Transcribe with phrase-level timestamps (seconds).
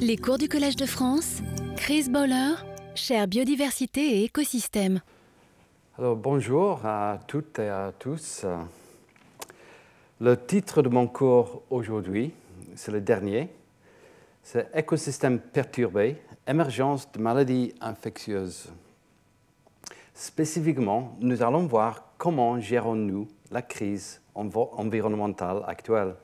[0.00, 1.42] Les cours du Collège de France,
[1.76, 2.54] Chris Bowler,
[2.94, 5.00] chère biodiversité et écosystème.
[5.98, 8.46] Bonjour à toutes et à tous.
[10.20, 12.32] Le titre de mon cours aujourd'hui,
[12.76, 13.48] c'est le dernier,
[14.42, 18.70] c'est Écosystème perturbé, émergence de maladies infectieuses.
[20.14, 26.14] Spécifiquement, nous allons voir comment gérons-nous la crise environnementale actuelle.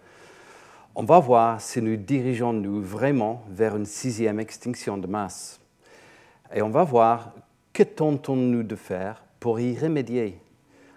[0.97, 5.61] On va voir si nous dirigeons-nous vraiment vers une sixième extinction de masse.
[6.55, 7.33] Et on va voir
[7.73, 10.39] que tentons-nous de faire pour y remédier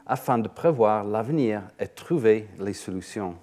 [0.05, 3.33] afin de prévoir l'avenir et trouver les solutions.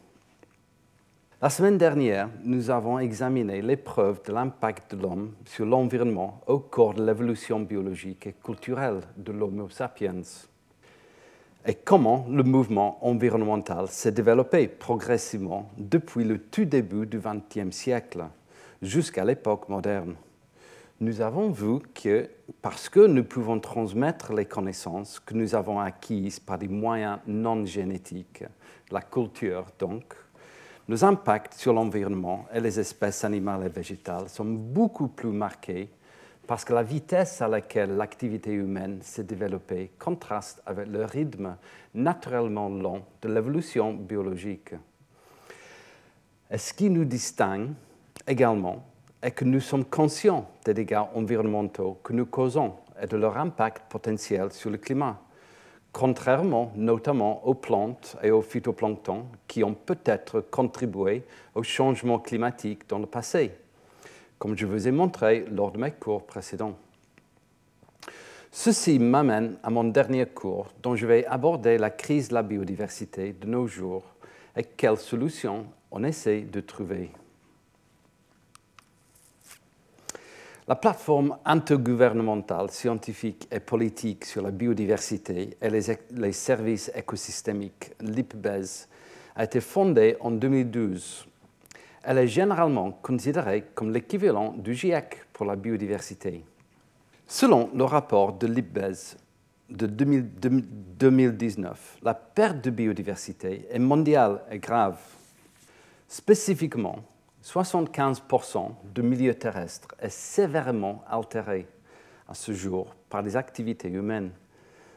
[1.42, 6.60] La semaine dernière, nous avons examiné les preuves de l'impact de l'homme sur l'environnement au
[6.60, 10.22] cours de l'évolution biologique et culturelle de l'Homo sapiens
[11.66, 18.24] et comment le mouvement environnemental s'est développé progressivement depuis le tout début du XXe siècle
[18.82, 20.14] jusqu'à l'époque moderne.
[21.00, 22.28] Nous avons vu que
[22.60, 27.64] parce que nous pouvons transmettre les connaissances que nous avons acquises par des moyens non
[27.64, 28.44] génétiques,
[28.90, 30.14] la culture donc,
[30.86, 35.88] nos impacts sur l'environnement et les espèces animales et végétales sont beaucoup plus marqués
[36.46, 41.56] parce que la vitesse à laquelle l'activité humaine s'est développée contraste avec le rythme
[41.94, 44.74] naturellement lent de l'évolution biologique.
[46.50, 47.70] Et ce qui nous distingue
[48.26, 48.84] également
[49.22, 53.90] est que nous sommes conscients des dégâts environnementaux que nous causons et de leur impact
[53.90, 55.20] potentiel sur le climat,
[55.92, 62.98] contrairement notamment aux plantes et aux phytoplanctons qui ont peut-être contribué au changement climatique dans
[62.98, 63.52] le passé
[64.38, 66.76] comme je vous ai montré lors de mes cours précédents.
[68.50, 73.32] Ceci m'amène à mon dernier cours dont je vais aborder la crise de la biodiversité
[73.32, 74.04] de nos jours
[74.56, 77.10] et quelles solutions on essaie de trouver.
[80.66, 88.88] La plateforme intergouvernementale scientifique et politique sur la biodiversité et les, services écosystémiques, l'IPBES,
[89.36, 91.26] a été fondée en 2012
[92.04, 96.44] elle est généralement considérée comme l'équivalent du GIEC pour la biodiversité.
[97.26, 99.16] Selon le rapport de l'IPBES
[99.70, 104.98] de 2019, la perte de biodiversité est mondiale et grave.
[106.06, 106.96] Spécifiquement,
[107.42, 111.66] 75% du milieu terrestre est sévèrement altéré
[112.28, 114.32] à ce jour par les activités humaines.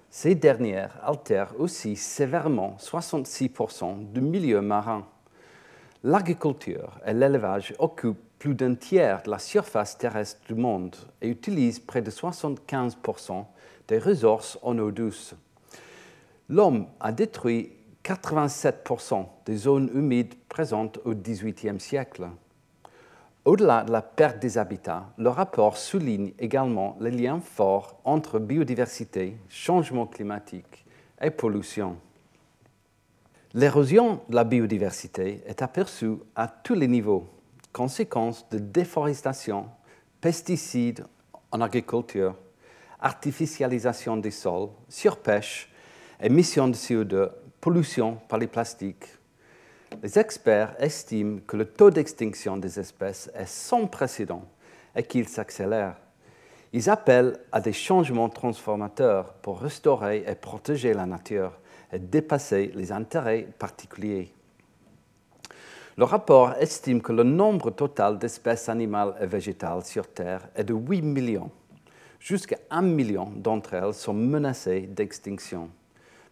[0.10, 5.06] Ces dernières altèrent aussi sévèrement 66% du milieu marin.
[6.04, 11.80] L'agriculture et l'élevage occupent plus d'un tiers de la surface terrestre du monde et utilisent
[11.80, 13.46] près de 75%
[13.88, 15.34] des ressources en eau douce.
[16.50, 17.72] L'homme a détruit
[18.04, 22.28] 87% des zones humides présentes au XVIIIe siècle.
[23.44, 29.38] Au-delà de la perte des habitats, le rapport souligne également les liens forts entre biodiversité,
[29.50, 30.86] changement climatique
[31.22, 31.98] et pollution.
[33.58, 37.28] L'érosion de la biodiversité est aperçue à tous les niveaux,
[37.74, 39.66] conséquence de déforestation,
[40.22, 41.04] pesticides
[41.52, 42.36] en agriculture,
[43.00, 45.72] artificialisation des sols, surpêche,
[46.22, 49.08] émissions de CO2, pollution par les plastiques.
[50.04, 54.46] Les experts estiment que le taux d'extinction des espèces est sans précédent
[54.96, 55.96] et qu'il s'accélère.
[56.74, 61.54] Ils appellent à des changements transformateurs pour restaurer et protéger la nature
[61.94, 64.34] dépasser les intérêts particuliers.
[65.98, 70.74] Le rapport estime que le nombre total d'espèces animales et végétales sur Terre est de
[70.74, 71.50] 8 millions.
[72.20, 75.70] Jusqu'à 1 million d'entre elles sont menacées d'extinction.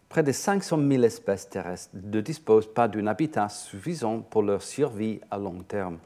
[0.08, 5.20] Près de 500 000 espèces terrestres ne disposent pas d'un habitat suffisant pour leur survie
[5.30, 5.98] à long terme.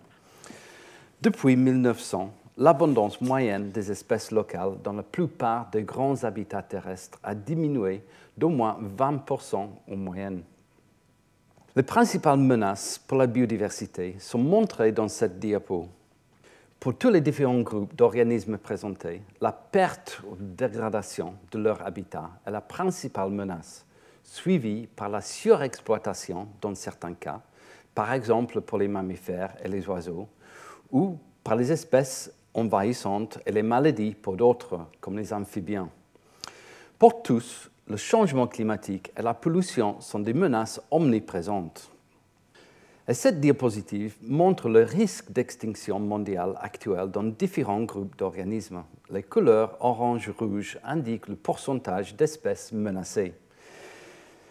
[1.21, 7.35] Depuis 1900, l'abondance moyenne des espèces locales dans la plupart des grands habitats terrestres a
[7.35, 8.03] diminué
[8.37, 10.43] d'au moins 20% en moyenne.
[11.77, 15.89] Les principales menaces pour la biodiversité sont montrées dans cette diapo.
[16.81, 22.51] Pour tous les différents groupes d'organismes présentés, la perte ou dégradation de leur habitat est
[22.51, 23.87] la principale menace,
[24.25, 27.41] suivie par la surexploitation dans certains cas,
[27.95, 30.27] par exemple pour les mammifères et les oiseaux,
[30.91, 35.89] ou par les espèces envahissantes et les maladies pour d'autres, comme les amphibiens.
[36.99, 41.91] Pour tous, le changement climatique et la pollution sont des menaces omniprésentes.
[43.09, 48.85] Et cette diapositive montre le risque d'extinction mondiale actuelle dans différents groupes d'organismes.
[49.11, 53.35] Les couleurs orange-rouge indiquent le pourcentage d'espèces menacées.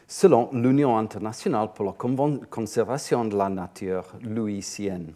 [0.05, 1.93] Selon l'Union internationale pour la
[2.49, 5.13] conservation de la nature, l'UICN,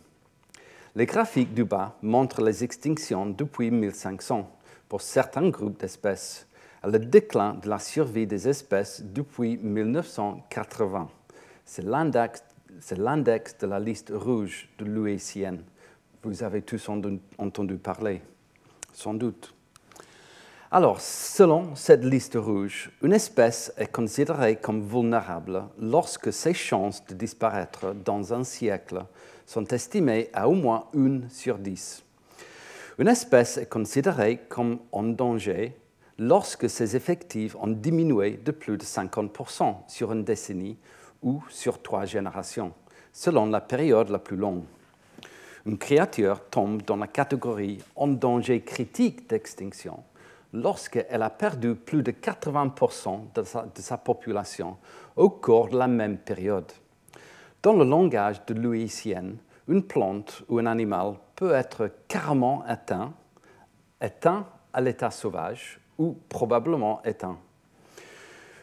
[0.96, 4.50] Les graphiques du bas montrent les extinctions depuis 1500
[4.88, 6.48] pour certains groupes d'espèces
[6.84, 11.10] le déclin de la survie des espèces depuis 1980.
[11.66, 12.44] C'est l'index
[13.58, 15.60] de la liste rouge de l'UICN.
[16.24, 16.90] Vous avez tous
[17.38, 18.22] entendu parler,
[18.92, 19.54] sans doute.
[20.72, 27.14] Alors, selon cette liste rouge, une espèce est considérée comme vulnérable lorsque ses chances de
[27.14, 29.06] disparaître dans un siècle
[29.46, 32.04] sont estimées à au moins 1 sur 10.
[32.98, 35.78] Une espèce est considérée comme en danger
[36.18, 40.78] lorsque ses effectifs ont diminué de plus de 50% sur une décennie
[41.22, 42.74] ou sur trois générations,
[43.12, 44.64] selon la période la plus longue.
[45.66, 50.04] Une créature tombe dans la catégorie en danger critique d'extinction
[50.52, 54.78] lorsqu'elle a perdu plus de 80% de sa, population
[55.16, 56.72] au cours de la même période.
[57.64, 59.36] Dans le langage de Louis Sien,
[59.68, 63.14] une plante ou un animal peut être carrément éteint,
[64.02, 67.38] éteint à l'état sauvage ou probablement éteint.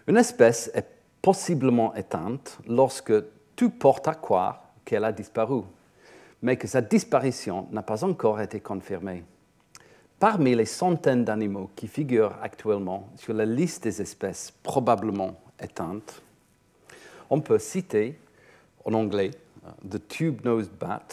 [0.06, 0.86] Une espèce est
[1.22, 3.12] possiblement éteinte lorsque
[3.54, 5.62] tout porte à croire qu'elle a disparu,
[6.42, 9.24] mais que sa disparition n'a pas encore été confirmée.
[10.18, 16.22] Parmi les centaines d'animaux qui figurent actuellement sur la liste des espèces probablement éteintes,
[17.30, 18.18] on peut citer
[18.84, 19.30] en anglais
[19.88, 21.06] the tube-nosed bat,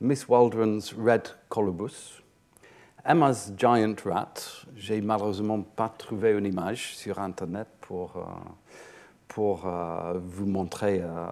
[0.00, 2.21] Miss Waldron's red colobus,
[3.04, 4.34] Emma's giant rat.
[4.76, 8.20] J'ai malheureusement pas trouvé une image sur Internet pour, euh,
[9.26, 11.26] pour euh, vous montrer euh,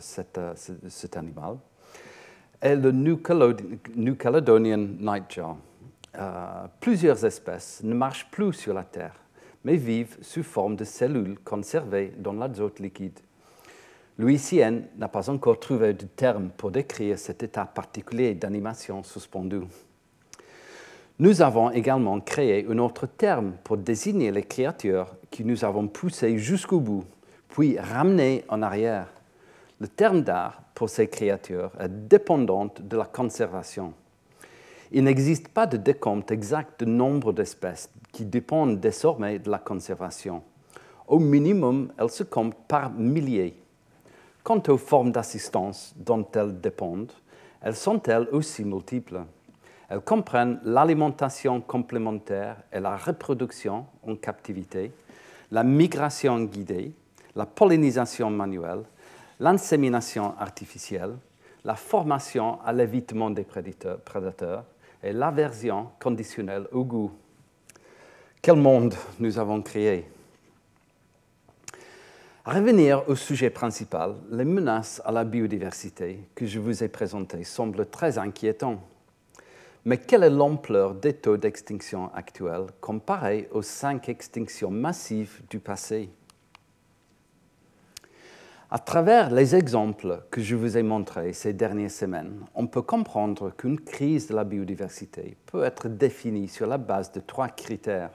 [0.00, 1.58] cet, animal.
[2.60, 3.18] Et le New
[4.16, 5.56] Caledonian nightjar.
[6.80, 9.14] Plusieurs espèces ne marchent plus sur la Terre,
[9.62, 13.20] mais vivent sous forme de cellules conservées dans l'azote liquide.
[14.18, 14.40] Louis
[14.96, 19.62] n'a pas encore trouvé de terme pour décrire cet état particulier d'animation suspendue.
[21.20, 26.38] Nous avons également créé un autre terme pour désigner les créatures que nous avons poussées
[26.38, 27.04] jusqu'au bout,
[27.48, 29.06] puis ramenées en arrière.
[29.78, 33.94] Le terme d'art pour ces créatures est dépendant de la conservation.
[34.90, 40.42] Il n'existe pas de décompte exact du nombre d'espèces qui dépendent désormais de la conservation.
[41.06, 43.56] Au minimum, elles se comptent par milliers.
[44.42, 47.12] Quant aux formes d'assistance dont elles dépendent,
[47.62, 49.20] elles sont elles aussi multiples?
[49.88, 54.92] Elles comprennent l'alimentation complémentaire et la reproduction en captivité,
[55.50, 56.92] la migration guidée,
[57.36, 58.82] la pollinisation manuelle,
[59.40, 61.16] l'insémination artificielle,
[61.64, 64.64] la formation à l'évitement des prédateurs,
[65.02, 67.12] et l'aversion conditionnelle au goût.
[68.40, 70.06] Quel monde nous avons créé?
[72.46, 77.86] Revenir au sujet principal, les menaces à la biodiversité que je vous ai présentées semblent
[77.86, 78.80] très inquiétantes.
[79.86, 86.08] Mais quelle est l'ampleur des taux d'extinction actuels comparés aux cinq extinctions massives du passé?
[88.70, 93.50] À travers les exemples que je vous ai montrés ces dernières semaines, on peut comprendre
[93.50, 98.10] qu'une crise de la biodiversité peut être définie sur la base de trois critères.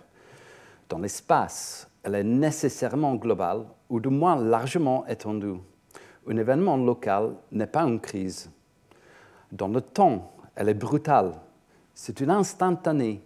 [0.89, 5.59] Dans l'espace, elle est nécessairement globale ou du moins largement étendue.
[6.27, 8.49] Un événement local n'est pas une crise.
[9.51, 11.33] Dans le temps, elle est brutale.
[12.01, 13.21] C'est une instantanée,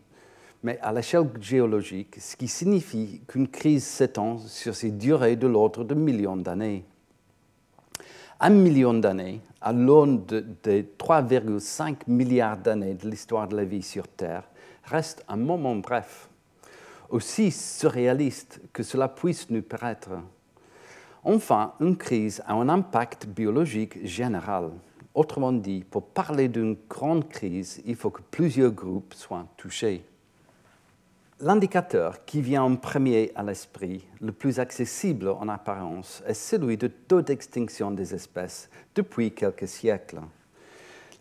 [0.63, 5.83] mais à l'échelle géologique, ce qui signifie qu'une crise s'étend sur ces durées de l'ordre
[5.83, 6.83] de millions d'années
[8.39, 14.05] un million d'années, à l'aune des 3,5 milliards d'années de l'histoire de la vie sur
[14.07, 14.43] Terre,
[14.83, 16.27] reste un moment bref,
[17.09, 20.09] aussi surréaliste que cela puisse nous paraître.
[21.23, 24.71] Enfin, une crise a un impact biologique général.
[25.15, 30.03] Autrement dit, pour parler d'une grande crise, il faut que plusieurs groupes soient touchés.
[31.39, 36.89] L'indicateur qui vient en premier à l'esprit, le plus accessible en apparence, est celui du
[36.89, 40.21] taux d'extinction des espèces depuis quelques siècles.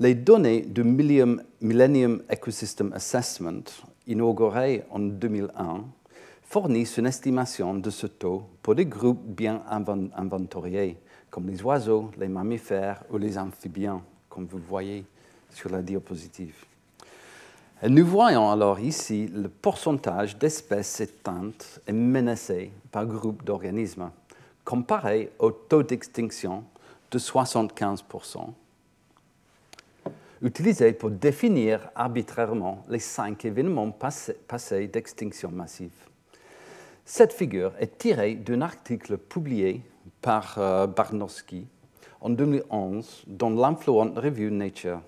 [0.01, 3.65] Les données du Millennium Ecosystem Assessment,
[4.07, 5.85] inauguré en 2001,
[6.43, 10.99] fournissent une estimation de ce taux pour des groupes bien inventoriés,
[11.33, 15.07] comme les oiseaux, les mammifères ou les amphibiens, comme vous voyez
[15.51, 16.55] sur la diapositive.
[17.89, 24.11] Nous voyons alors ici le pourcentage d'espèces éteintes et menacées par groupe d'organismes,
[24.63, 26.65] comparé au taux d'extinction
[27.11, 28.51] de 75%,
[30.43, 35.97] utilisé pour définir arbitrairement les cinq événements passés, d'extinction massive.
[37.07, 39.81] Cette figure est tirée d'un article publié
[40.23, 41.67] par euh, Barnowski
[42.21, 45.01] en 2011 dans l'Influent Review Nature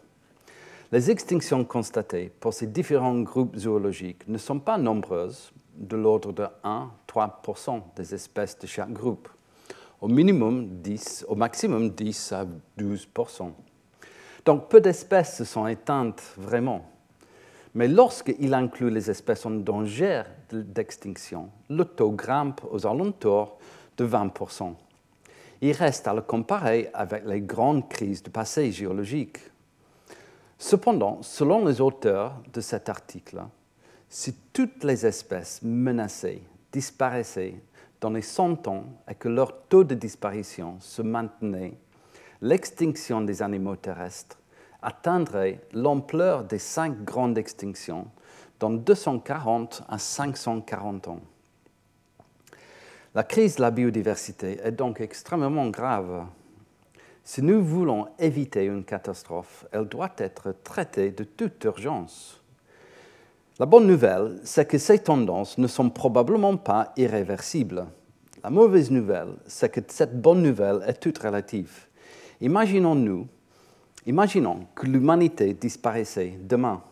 [0.93, 6.47] Les extinctions constatées pour ces différents groupes zoologiques ne sont pas nombreuses, de l'ordre de
[6.65, 9.29] 1-3% des espèces de chaque groupe,
[10.01, 12.47] au minimum 10, au maximum 10 à
[12.79, 13.51] 12%.
[14.45, 16.85] Donc peu d'espèces se sont éteintes vraiment.
[17.75, 23.59] Mais lorsqu'il inclut les espèces en danger d'extinction, le taux grimpe aux alentours
[23.97, 24.75] de 20%.
[25.61, 29.39] Il reste à le comparer avec les grandes crises du passé géologique.
[30.59, 33.43] Cependant, selon les auteurs de cet article,
[34.09, 36.43] si toutes les espèces menacées
[36.73, 37.61] disparaissaient
[38.01, 41.77] dans les 100 ans et que leur taux de disparition se maintenait,
[42.41, 44.39] l'extinction des animaux terrestres
[44.83, 48.07] atteindrait l'ampleur des cinq grandes extinctions
[48.61, 51.21] dans 240 à 540 ans.
[53.17, 56.27] La crise de la biodiversité est donc extrêmement grave.
[57.23, 62.43] Si nous voulons éviter une catastrophe, elle doit être traitée de toute urgence.
[63.61, 67.87] La bonne nouvelle, c'est que ces tendances ne sont probablement pas irréversibles.
[68.43, 71.87] La mauvaise nouvelle, c'est que cette bonne nouvelle est toute relative.
[72.41, 73.29] Imaginons-nous
[74.07, 76.83] Imaginons que l'humanité disparaissait demain.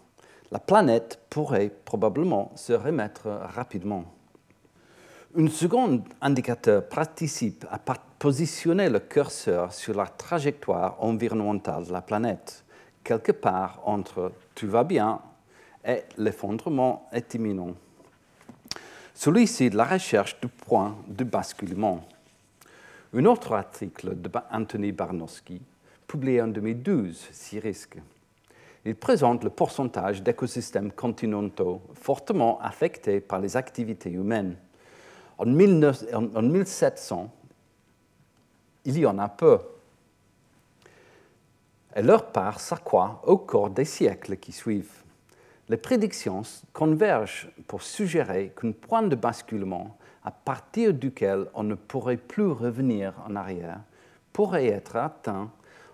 [0.53, 4.05] La planète pourrait probablement se remettre rapidement.
[5.35, 7.79] Un second indicateur participe à
[8.19, 12.63] positionner le curseur sur la trajectoire environnementale de la planète,
[13.03, 15.23] quelque part entre tout va bien
[15.87, 17.75] et l'effondrement est imminent.
[19.15, 22.05] Celui-ci de la recherche du point de basculement.
[23.15, 25.63] Un autre article d'Anthony Barnowski
[26.07, 27.31] publié en 2012,
[27.63, 27.97] risques.
[28.85, 34.59] Il présente le pourcentage d'écosystèmes continentaux fortement affectés par les activités humaines.
[35.43, 37.31] En, 1700,
[38.85, 39.59] il y en a peu.
[41.97, 45.03] Et leur part s'accroît au cours des siècles qui suivent.
[45.69, 52.17] Les prédictions convergent pour suggérer qu'un point de basculement à partir duquel on ne pourrait
[52.17, 53.81] plus revenir en arrière
[54.33, 55.51] pourrait être atteint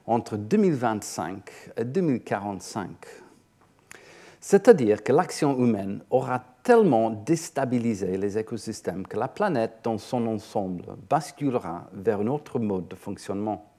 [0.07, 2.90] entre 2025 et 2045.
[4.40, 10.84] C'est-à-dire que l'action humaine aura tellement déstabilisé les écosystèmes que la planète dans son ensemble
[11.08, 13.72] basculera vers un autre mode de fonctionnement.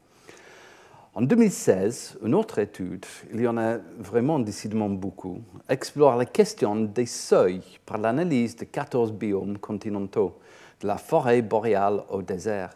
[1.13, 5.38] En 2016, une autre étude, il y en a vraiment décidément beaucoup,
[5.69, 10.39] explore la question des seuils par l'analyse de 14 biomes continentaux,
[10.81, 12.72] de la forêt boréale au désert.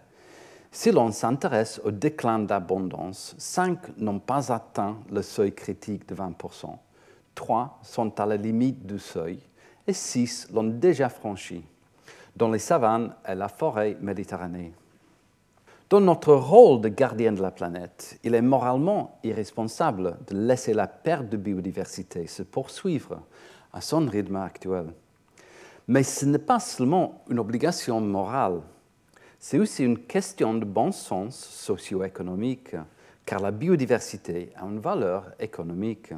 [0.71, 6.67] Si l'on s'intéresse au déclin d'abondance, cinq n'ont pas atteint le seuil critique de 20%,
[7.33, 9.39] trois sont à la limite du seuil
[9.87, 11.63] et six l'ont déjà franchi,
[12.35, 14.73] dans les savanes et la forêt méditerranée.
[15.89, 20.87] Dans notre rôle de gardien de la planète, il est moralement irresponsable de laisser la
[20.87, 23.21] perte de biodiversité se poursuivre
[23.71, 24.87] à son rythme actuel.
[25.87, 28.61] Mais ce n'est pas seulement une obligation morale
[29.45, 32.77] c'est aussi une question de bon sens socio-économique,
[33.25, 36.13] car la biodiversité a une valeur économique.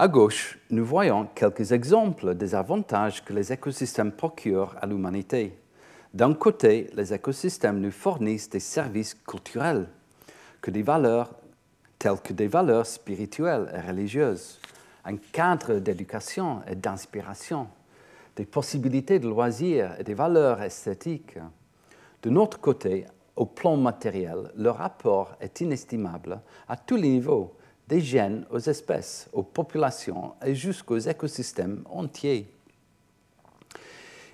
[0.00, 5.58] À gauche, nous voyons quelques exemples des avantages que les écosystèmes procurent à l'humanité.
[6.14, 9.88] D'un côté, les écosystèmes nous fournissent des services culturels,
[10.60, 11.34] que des valeurs,
[11.98, 14.60] telles que des valeurs spirituelles et religieuses,
[15.04, 17.66] un cadre d'éducation et d'inspiration,
[18.36, 21.40] des possibilités de loisirs et des valeurs esthétiques,
[22.22, 27.57] de notre côté, au plan matériel, le rapport est inestimable à tous les niveaux,
[27.88, 32.52] des gènes aux espèces, aux populations et jusqu'aux écosystèmes entiers.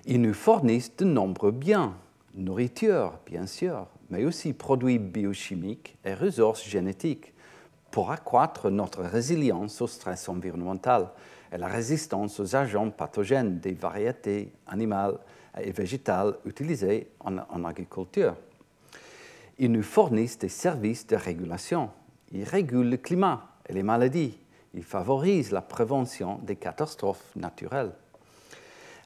[0.05, 1.95] Ils nous fournissent de nombreux biens,
[2.35, 7.33] nourriture bien sûr, mais aussi produits biochimiques et ressources génétiques
[7.91, 11.09] pour accroître notre résilience au stress environnemental
[11.51, 15.17] et la résistance aux agents pathogènes des variétés animales
[15.61, 18.35] et végétales utilisées en, agriculture.
[19.57, 21.89] Ils nous fournissent des services de régulation.
[22.31, 24.37] Ils régulent le climat et les maladies.
[24.73, 27.93] Ils favorisent la prévention des catastrophes naturelles.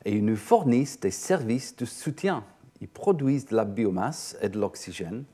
[0.05, 2.43] Et ils nous fournissent des services de soutien.
[2.81, 5.25] Ils produisent de la biomasse et de l'oxygène.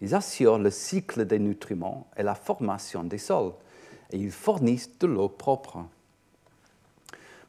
[0.00, 3.52] Ils assurent le cycle des nutriments et la formation des sols.
[4.10, 5.84] Et ils fournissent de l'eau propre.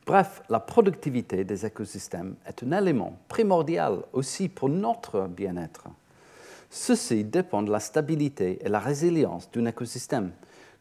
[0.06, 5.88] Bref, la productivité des écosystèmes est un élément primordial aussi pour notre bien-être.
[6.70, 10.32] Ceci dépend de la stabilité et la résilience d'un écosystème,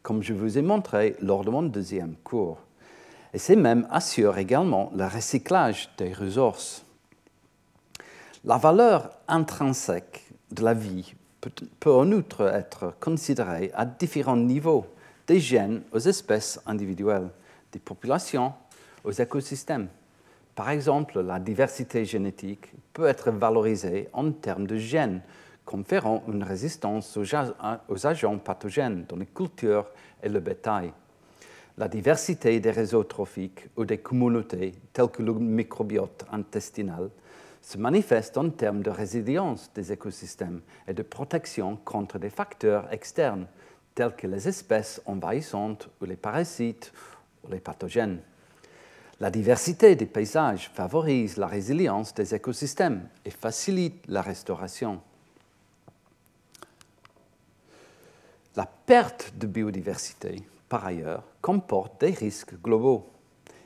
[0.03, 2.59] comme je vous ai montré lors de mon deuxième cours.
[3.33, 6.85] Et ces mêmes assurent également le recyclage des ressources.
[8.45, 11.15] La valeur intrinsèque de la vie
[11.81, 14.87] peut, en outre être considérée à différents niveaux,
[15.27, 17.31] des gènes aux espèces individuelles,
[17.73, 18.53] des populations
[19.03, 19.89] aux écosystèmes.
[20.55, 25.23] Par exemple, la diversité génétique peut être valorisée en termes de gènes
[25.65, 29.87] conférant une résistance aux agents pathogènes dans les cultures
[30.23, 30.93] et le bétail.
[31.77, 37.11] La diversité des réseaux trophiques ou des communautés, telles que le microbiote intestinal,
[37.61, 43.47] se manifeste en termes de résilience des écosystèmes et de protection contre des facteurs externes,
[43.95, 46.93] tels que les espèces envahissantes ou les parasites
[47.43, 48.21] ou les pathogènes.
[49.21, 55.01] La diversité des paysages favorise la résilience des écosystèmes et facilite la restauration.
[58.57, 60.37] La perte de biodiversité,
[60.69, 63.11] par ailleurs, comporte des risques globaux.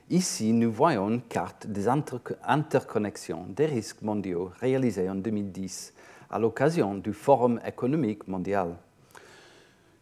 [0.08, 5.92] Ici, nous voyons une carte des interconnexions des risques mondiaux réalisée en 2010
[6.30, 8.76] à l'occasion du Forum économique mondial.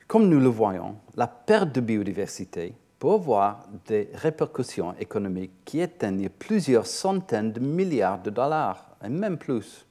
[0.06, 6.28] Comme nous le voyons, la perte de biodiversité peut avoir des répercussions économiques qui atteignent
[6.28, 9.85] plusieurs centaines de milliards de dollars, et même plus.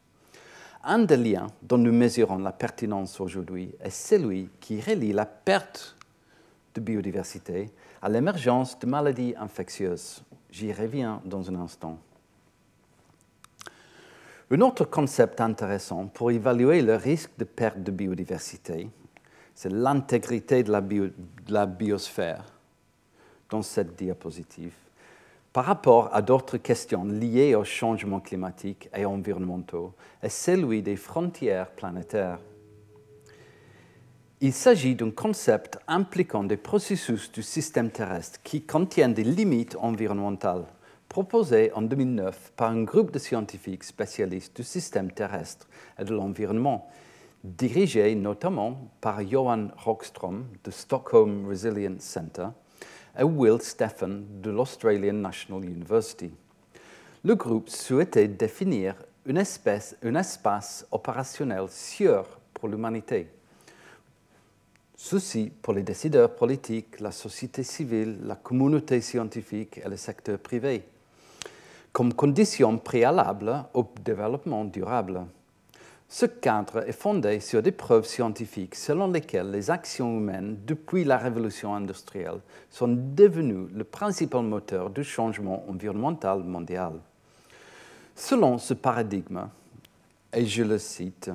[0.88, 5.96] Un des liens dont nous mesurons la pertinence aujourd'hui est celui qui relie la perte
[6.76, 7.72] de biodiversité
[8.04, 10.24] à l'émergence de maladies infectieuses.
[10.52, 11.98] J'y reviens dans un instant.
[14.52, 18.88] Un autre concept intéressant pour évaluer le risque de perte de biodiversité,
[19.56, 21.14] c'est l'intégrité de, de,
[21.48, 22.46] la biosphère
[23.50, 24.76] dans cette diapositive
[25.56, 31.72] par rapport à d'autres questions liées au changement climatique et environnementaux est celui des frontières
[31.72, 32.40] planétaires.
[34.42, 40.66] Il s'agit d'un concept impliquant des processus du système terrestre qui contiennent des limites environnementales
[41.08, 46.90] proposées en 2009 par un groupe de scientifiques spécialistes du système terrestre et de l'environnement,
[47.46, 52.48] dirigé notamment par Johan Rockström du Stockholm Resilience Center
[53.24, 56.32] Will Stephen de l'Australian National University.
[57.24, 63.28] Le groupe souhaitait définir une un espace opérationnel sûr pour l'humanité.
[64.96, 70.84] Ceci pour les décideurs politiques, la société civile, la communauté scientifique et le secteur privé,
[71.92, 75.26] comme condition préalable au développement durable.
[76.08, 81.18] Ce cadre est fondé sur des preuves scientifiques selon lesquelles les actions humaines depuis la
[81.18, 82.40] révolution industrielle
[82.70, 86.94] sont devenues le principal moteur du changement environnemental mondial.
[88.16, 89.50] Selon ce paradigme,
[90.32, 91.32] et je le cite,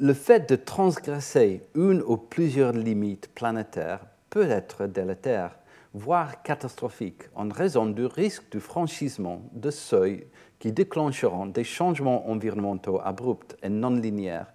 [0.00, 4.00] le fait de transgresser une ou plusieurs limites planétaires
[4.30, 5.56] peut être délétère,
[5.92, 10.26] voire catastrophique, en raison du risque du franchissement de seuils
[10.58, 14.52] qui déclencheront des changements environnementaux abrupts et non linéaires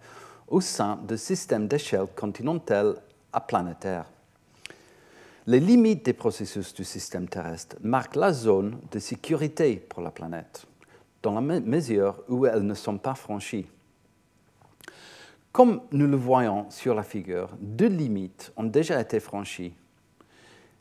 [0.48, 2.96] au sein de systèmes d'échelle continentale
[3.32, 4.06] à planétaire.
[5.48, 10.66] Les limites des processus du système terrestre marquent la zone de sécurité pour la planète,
[11.22, 13.68] dans la mesure où elles ne sont pas franchies.
[15.52, 19.74] Comme nous le voyons sur la figure, deux limites ont déjà été franchies.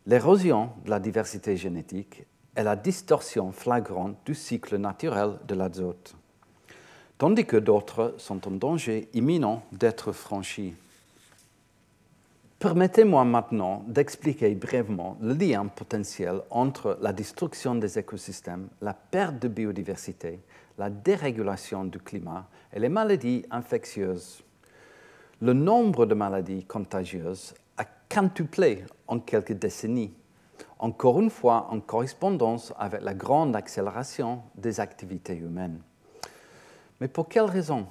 [0.06, 6.14] L'érosion de la diversité génétique est la distorsion flagrante du cycle naturel de l'azote,
[7.18, 10.74] tandis que d'autres sont en danger imminent d'être franchis.
[12.58, 19.48] Permettez-moi maintenant d'expliquer brièvement le lien potentiel entre la destruction des écosystèmes, la perte de
[19.48, 20.38] biodiversité,
[20.78, 24.44] la dérégulation du climat et les maladies infectieuses.
[25.40, 30.14] Le nombre de maladies contagieuses a quintuplé en quelques décennies
[30.82, 35.80] encore une fois en correspondance avec la grande accélération des activités humaines.
[37.00, 37.86] Mais pour quelles raisons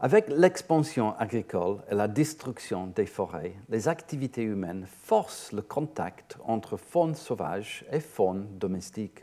[0.00, 6.76] Avec l'expansion agricole et la destruction des forêts, les activités humaines forcent le contact entre
[6.76, 9.22] faune sauvage et faune domestique.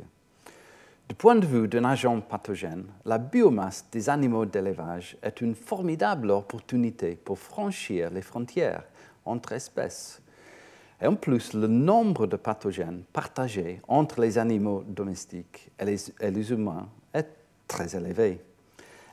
[1.09, 6.31] Du point de vue d'un agent pathogène, la biomasse des animaux d'élevage est une formidable
[6.31, 8.85] opportunité pour franchir les frontières
[9.25, 10.22] entre espèces
[11.03, 16.87] et en plus, le nombre de pathogènes partagés entre les animaux domestiques et les, humains
[17.13, 17.27] est
[17.67, 18.39] très élevé.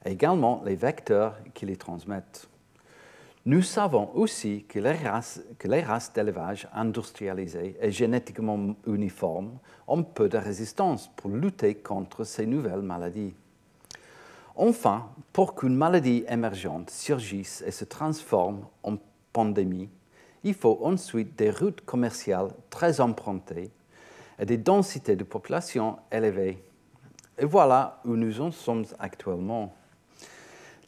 [0.05, 2.49] également les vecteurs qui les transmettent.
[3.45, 11.11] Nous savons aussi que les races, d'élevage industrialisées et génétiquement uniformes ont peu de résistance
[11.17, 13.35] pour lutter contre ces nouvelles maladies.
[14.55, 18.97] Enfin, pour qu'une maladie émergente surgisse et se transforme en
[19.33, 19.89] pandémie,
[20.45, 23.71] il faut ensuite des routes commerciales très empruntées
[24.39, 26.63] et des densités de population élevées.
[27.39, 29.75] Et voilà où nous en sommes actuellement.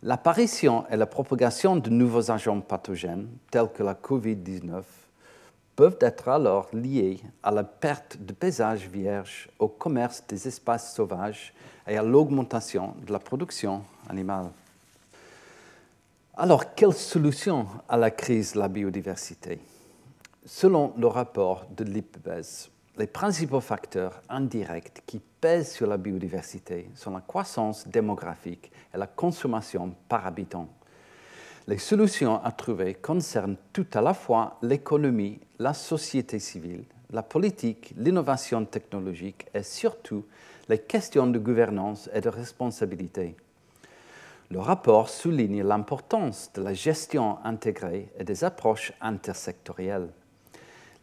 [0.03, 4.83] L'apparition et la propagation de nouveaux agents pathogènes, tels que la COVID-19,
[5.77, 11.55] peuvent être alors liés à la perte de paysages vierges, au commerce des espaces sauvages
[11.87, 14.51] et à l'augmentation de la production animale.
[16.35, 19.61] Alors, quelle solution à la crise de la biodiversité?
[20.47, 27.11] Selon le rapport de l'IPBES, les principaux facteurs indirects qui pèsent sur la biodiversité sont
[27.11, 30.69] la croissance démographique et la consommation par habitant.
[31.69, 37.93] Les solutions à trouver concernent tout à la fois l'économie, la société civile, la politique,
[37.99, 40.25] l'innovation technologique et surtout
[40.71, 43.37] les questions de gouvernance et de responsabilité.
[44.53, 50.11] Le rapport souligne l'importance de la gestion intégrée et des approches intersectorielles.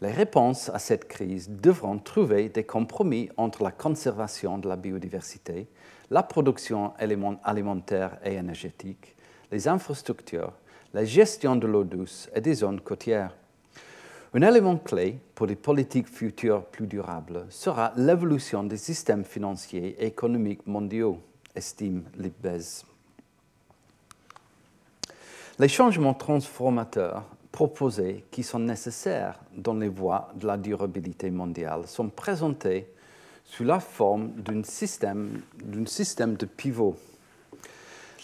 [0.01, 5.67] Les réponses à cette crise devront trouver des compromis entre la conservation de la biodiversité,
[6.11, 6.93] la production
[7.43, 9.15] alimentaire et énergétique,
[9.51, 10.53] les infrastructures,
[10.93, 13.35] la gestion de l'eau douce et des zones côtières.
[14.35, 20.05] Un élément clé pour des politiques futures plus durables sera l'évolution des systèmes financiers et
[20.05, 21.19] économiques mondiaux,
[21.55, 22.88] estime l'IPBES.
[25.59, 32.07] Les changements transformateurs proposés qui sont nécessaires dans les voies de la durabilité mondiale sont
[32.07, 32.87] présentés
[33.43, 36.95] sous la forme d'un système, de pivot.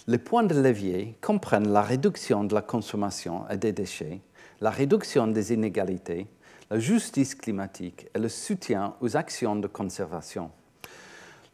[0.08, 4.22] Les points de levier comprennent la réduction de la consommation et des déchets,
[4.62, 6.28] la réduction des inégalités,
[6.70, 10.52] la justice climatique et le soutien aux actions de conservation.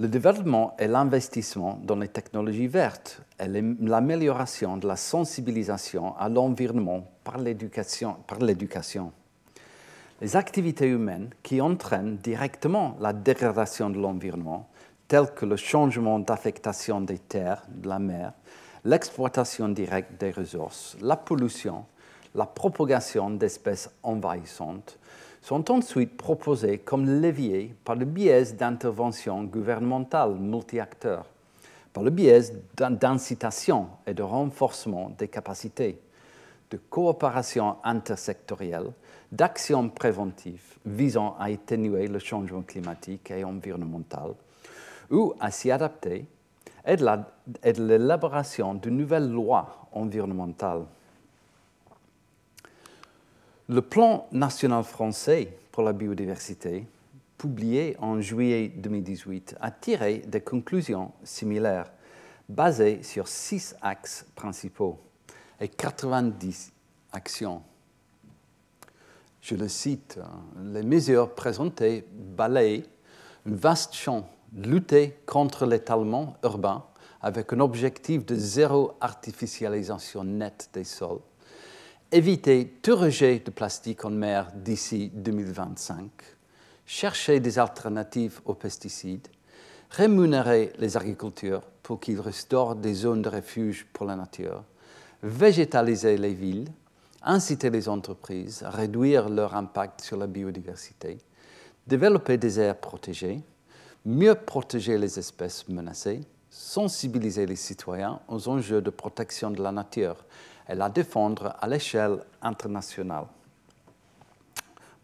[0.01, 7.05] Le développement et l'investissement dans les technologies vertes et l'amélioration de la sensibilisation à l'environnement
[7.23, 8.15] par l'éducation.
[10.19, 14.67] Les activités humaines qui entraînent directement la dégradation de l'environnement,
[15.07, 18.33] telles que le changement d'affectation des terres, de la mer,
[18.83, 21.85] l'exploitation directe des ressources, la pollution,
[22.33, 24.97] la propagation d'espèces envahissantes,
[25.41, 31.25] sont ensuite proposés comme leviers par le biais d'interventions gouvernementales multi-acteurs,
[31.93, 32.41] par le biais
[32.75, 35.99] d'incitation et de renforcement des capacités,
[36.69, 38.91] de coopération intersectorielle,
[39.32, 44.34] d'actions préventives visant à atténuer le changement climatique et environnemental,
[45.10, 46.25] ou à s'y adapter,
[46.88, 50.86] et de l'élaboration de nouvelles lois environnementales.
[53.71, 56.86] Le plan national français pour la biodiversité,
[57.38, 61.89] publié en juillet 2018, a tiré des conclusions similaires,
[62.49, 64.99] basées sur six axes principaux
[65.62, 66.73] et 90
[67.13, 67.62] actions.
[69.39, 70.19] Je le cite,
[70.65, 72.84] les mesures présentées balayent
[73.45, 76.84] un vaste champ, lutter contre l'étalement urbain
[77.21, 81.21] avec un objectif de zéro artificialisation nette des sols,
[82.12, 86.10] éviter tout rejet de plastique en mer d'ici 2025,
[86.86, 89.30] chercher des alternatives aux pesticides,
[89.89, 94.63] rémunérer les agriculteurs pour qu'ils restaurent des zones de refuge pour la nature,
[95.24, 96.67] végétaliser les villes,
[97.21, 101.17] inciter les entreprises à réduire leur impact sur la biodiversité,
[101.88, 103.41] développer des aires protégées,
[104.06, 110.26] mieux protéger les espèces menacées, sensibiliser les citoyens aux enjeux de protection de la nature
[110.71, 113.25] et la défendre à l'échelle internationale.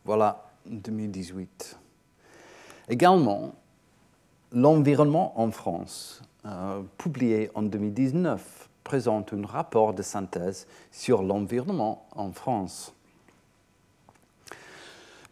[0.06, 1.78] Voilà 2018.
[2.88, 3.54] Également,
[4.54, 12.32] l'environnement en France, euh, publié en 2019, présente un rapport de synthèse sur l'environnement en
[12.32, 12.94] France.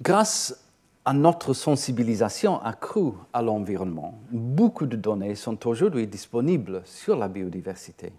[0.02, 0.62] Grâce
[1.06, 8.12] à notre sensibilisation accrue à l'environnement, beaucoup de données sont aujourd'hui disponibles sur la biodiversité.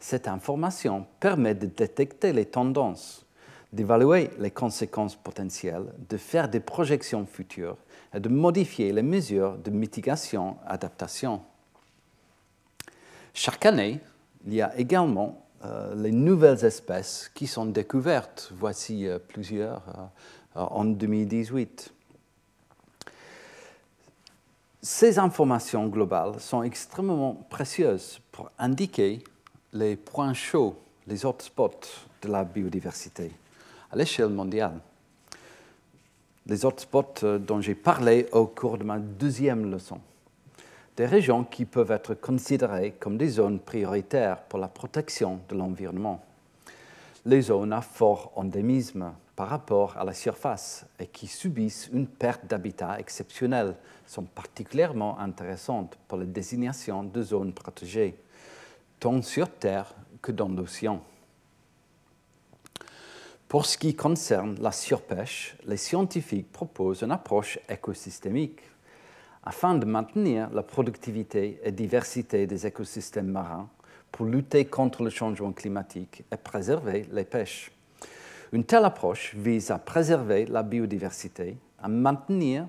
[0.00, 3.26] Cette information permet de détecter les tendances,
[3.72, 7.76] d'évaluer les conséquences potentielles, de faire des projections futures
[8.14, 11.42] et de modifier les mesures de mitigation adaptation.
[13.34, 14.00] Chaque année,
[14.46, 18.52] il y a également euh, les nouvelles espèces qui sont découvertes.
[18.56, 19.82] Voici euh, plusieurs
[20.56, 21.92] euh, en 2018.
[24.80, 29.24] Ces informations globales sont extrêmement précieuses pour indiquer
[29.72, 30.76] les points chauds,
[31.06, 33.30] les hotspots de la biodiversité
[33.90, 34.80] à l'échelle mondiale.
[36.46, 40.00] Les hotspots euh, dont j'ai parlé au cours de ma deuxième leçon.
[40.96, 46.24] Des régions qui peuvent être considérées comme des zones prioritaires pour la protection de l'environnement.
[47.26, 52.46] Les zones à fort endémisme par rapport à la surface et qui subissent une perte
[52.46, 53.74] d'habitat exceptionnelle
[54.06, 58.18] sont particulièrement intéressantes pour la désignation de zones protégées
[59.00, 61.02] tant sur Terre que dans l'océan.
[63.48, 68.60] Pour ce qui concerne la surpêche, les scientifiques proposent une approche écosystémique
[69.42, 73.70] afin de maintenir la productivité et diversité des écosystèmes marins
[74.12, 77.72] pour lutter contre le changement climatique et préserver les pêches.
[78.52, 82.66] Une telle approche vise à préserver la biodiversité, à maintenir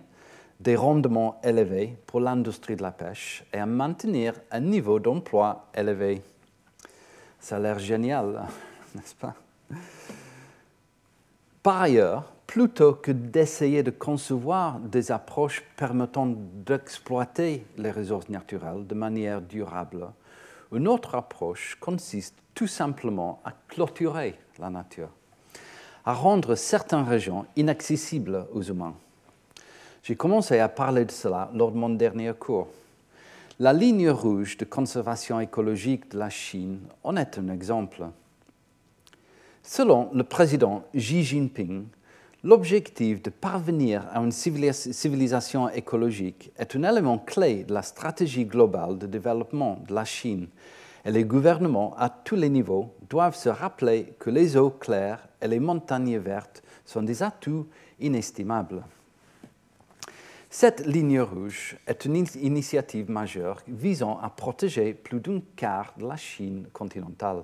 [0.60, 6.22] des rendements élevés pour l'industrie de la pêche et à maintenir un niveau d'emploi élevé.
[7.40, 8.44] Ça a l'air génial,
[8.96, 9.36] n'est-ce pas?
[11.64, 16.28] Par ailleurs, plutôt que d'essayer de concevoir des approches permettant
[16.66, 20.08] d'exploiter les ressources naturelles de manière durable,
[20.72, 25.10] une autre approche consiste tout simplement à clôturer la nature,
[26.06, 28.96] à rendre certaines régions inaccessibles aux humains.
[30.04, 32.70] J'ai commencé à parler de cela lors de mon dernier cours.
[33.60, 38.06] La ligne rouge de conservation écologique de la Chine en est un exemple.
[39.62, 41.86] Selon le président Xi Jinping,
[42.44, 48.98] l'objectif de parvenir à une civilisation écologique est un élément clé de la stratégie globale
[48.98, 50.48] de développement de la Chine
[51.06, 55.48] et les gouvernements à tous les niveaux doivent se rappeler que les eaux claires et
[55.48, 57.68] les montagnes vertes sont des atouts
[58.00, 58.84] inestimables.
[60.52, 66.18] Cette ligne rouge est une initiative majeure visant à protéger plus d'un quart de la
[66.18, 67.44] Chine continentale,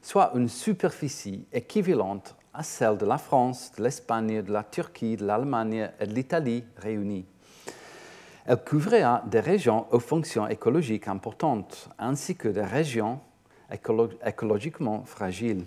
[0.00, 5.26] soit une superficie équivalente à celle de la France, de l'Espagne, de la Turquie, de
[5.26, 7.26] l'Allemagne et de l'Italie réunies.
[8.46, 13.18] Elle couvrira des régions aux fonctions écologiques importantes, ainsi que des régions
[14.24, 15.64] écologiquement fragiles.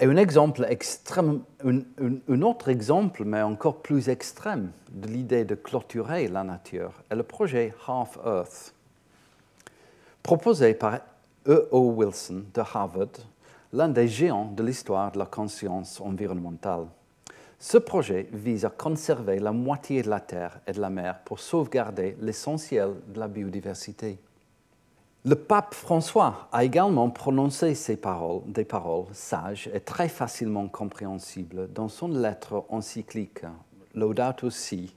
[0.00, 6.28] Et un, exemple extrême, un, autre exemple, mais encore plus extrême, de l'idée de clôturer
[6.28, 8.74] la nature est le projet Half Earth,
[10.22, 11.00] proposé par
[11.48, 11.94] E.O.
[11.96, 13.08] Wilson de Harvard,
[13.72, 16.86] l'un des géants de l'histoire de la conscience environnementale.
[17.58, 21.40] Ce projet vise à conserver la moitié de la terre et de la mer pour
[21.40, 24.20] sauvegarder l'essentiel de la biodiversité.
[25.28, 31.70] Le pape François a également prononcé ces paroles, des paroles sages et très facilement compréhensibles
[31.70, 33.42] dans son lettre encyclique
[33.94, 34.94] Laudato Si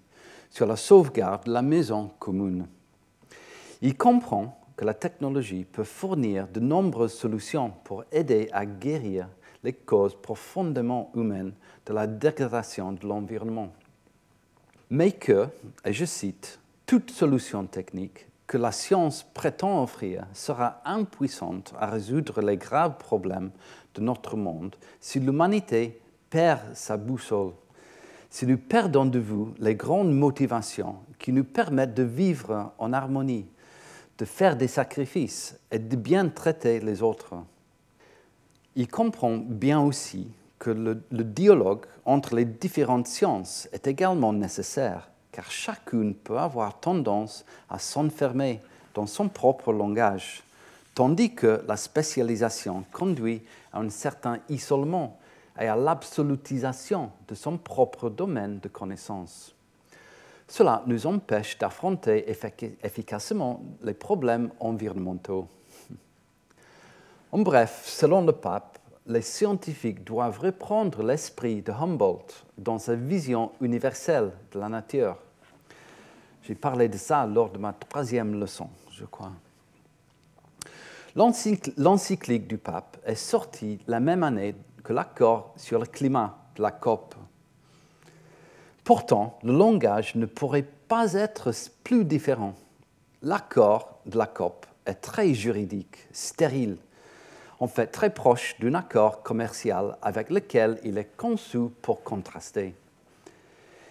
[0.49, 2.65] sur la sauvegarde de la maison commune.
[3.81, 9.27] Il comprend que la technologie peut fournir de nombreuses solutions pour aider à guérir
[9.65, 11.51] les causes profondément humaines
[11.85, 13.73] de la dégradation de l'environnement.
[14.91, 15.49] Mais que,
[15.83, 22.41] et je cite, toute solution technique que la science prétend offrir sera impuissante à résoudre
[22.41, 23.51] les graves problèmes
[23.95, 27.53] de notre monde si l'humanité perd sa boussole,
[28.29, 33.47] si nous perdons de vue les grandes motivations qui nous permettent de vivre en harmonie,
[34.17, 37.35] de faire des sacrifices et de bien traiter les autres.
[38.75, 40.27] Il comprend bien aussi
[40.59, 46.79] que le, le dialogue entre les différentes sciences est également nécessaire car chacune peut avoir
[46.79, 48.59] tendance à s'enfermer
[48.93, 50.43] dans son propre langage,
[50.93, 53.41] tandis que la spécialisation conduit
[53.71, 55.17] à un certain isolement
[55.59, 59.55] et à l'absolutisation de son propre domaine de connaissance.
[60.47, 62.29] Cela nous empêche d'affronter
[62.83, 65.47] efficacement les problèmes environnementaux.
[67.31, 73.51] En bref, selon le pape, les scientifiques doivent reprendre l'esprit de Humboldt dans sa vision
[73.61, 75.17] universelle de la nature.
[76.43, 79.31] J'ai parlé de ça lors de ma troisième leçon, je crois.
[81.15, 86.71] L'encyclique du pape est sortie la même année que l'accord sur le climat de la
[86.71, 87.15] COP.
[88.83, 91.51] Pourtant, le langage ne pourrait pas être
[91.83, 92.55] plus différent.
[93.21, 96.77] L'accord de la COP est très juridique, stérile,
[97.61, 102.75] en fait très proche d'un accord commercial avec lequel il est conçu pour contraster.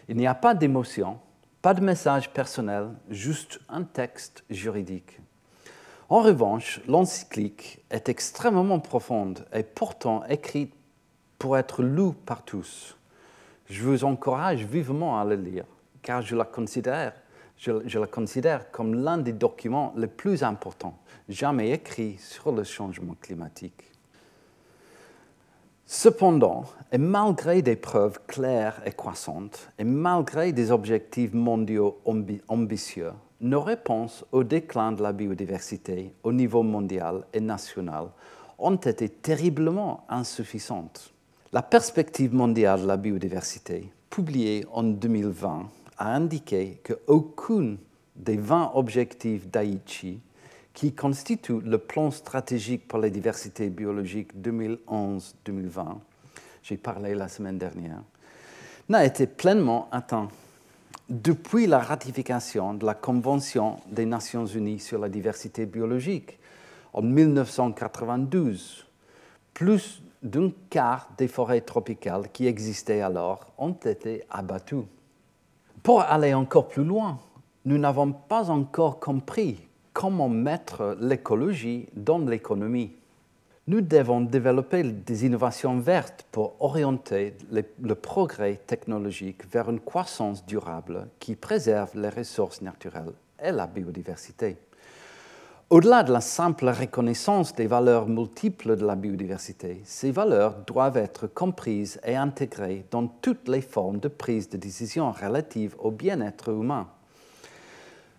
[0.09, 1.21] Il n'y a pas d'émotion,
[1.63, 5.21] pas de message personnel, juste un texte juridique.
[6.09, 10.75] En revanche, l'encyclique est extrêmement profonde et pourtant écrite
[11.39, 12.97] pour être lue par tous.
[13.69, 15.65] Je vous encourage vivement à le lire,
[16.03, 17.13] car je la considère,
[17.61, 23.15] je la considère comme l'un des documents les plus importants jamais écrit sur le changement
[23.21, 23.85] climatique.
[25.87, 32.01] Cependant, et malgré des preuves claires et croissantes, et malgré des objectifs mondiaux
[32.49, 38.07] ambitieux, nos réponses au déclin de la biodiversité au niveau mondial et national
[38.59, 41.13] ont été terriblement insuffisantes.
[41.53, 45.67] La perspective mondiale de la biodiversité, publiée en 2020,
[46.01, 47.79] a indiqué qu'aucune
[48.17, 50.21] des 20 objectifs d'Aichi,
[50.73, 55.99] qui constituent le plan stratégique pour la diversité biologique 2011-2020,
[56.63, 58.03] j'ai parlé la semaine dernière,
[58.89, 60.29] n'a été pleinement atteint.
[61.09, 66.39] Depuis la ratification de la Convention des Nations Unies sur la diversité biologique
[66.93, 68.87] en 1992,
[69.53, 74.87] plus d'un quart des forêts tropicales qui existaient alors ont été abattues.
[75.83, 77.19] Pour aller encore plus loin,
[77.65, 79.59] nous n'avons pas encore compris
[79.95, 82.93] comment mettre l'écologie dans l'économie.
[83.67, 91.09] Nous devons développer des innovations vertes pour orienter le, progrès technologique vers une croissance durable
[91.19, 93.13] qui préserve les ressources naturelles
[93.43, 94.59] et la biodiversité.
[95.73, 101.29] Au-delà de la simple reconnaissance des valeurs multiples de la biodiversité, ces valeurs doivent être
[101.29, 106.89] comprises et intégrées dans toutes les formes de prise de décision relatives au bien-être humain.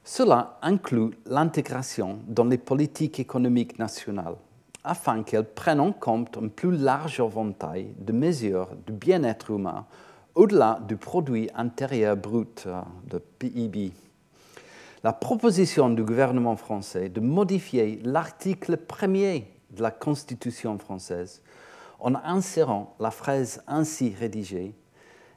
[0.05, 4.37] Cela inclut l'intégration dans les politiques économiques nationales
[4.85, 9.85] afin qu'elles prennent en compte un plus large éventail de mesures de bien-être humain
[10.35, 13.91] au-delà du produit intérieur brut euh, de PIB
[15.03, 21.41] la proposition du gouvernement français de modifier l'article premier de la Constitution française
[21.99, 24.75] en insérant la phrase ainsi rédigée,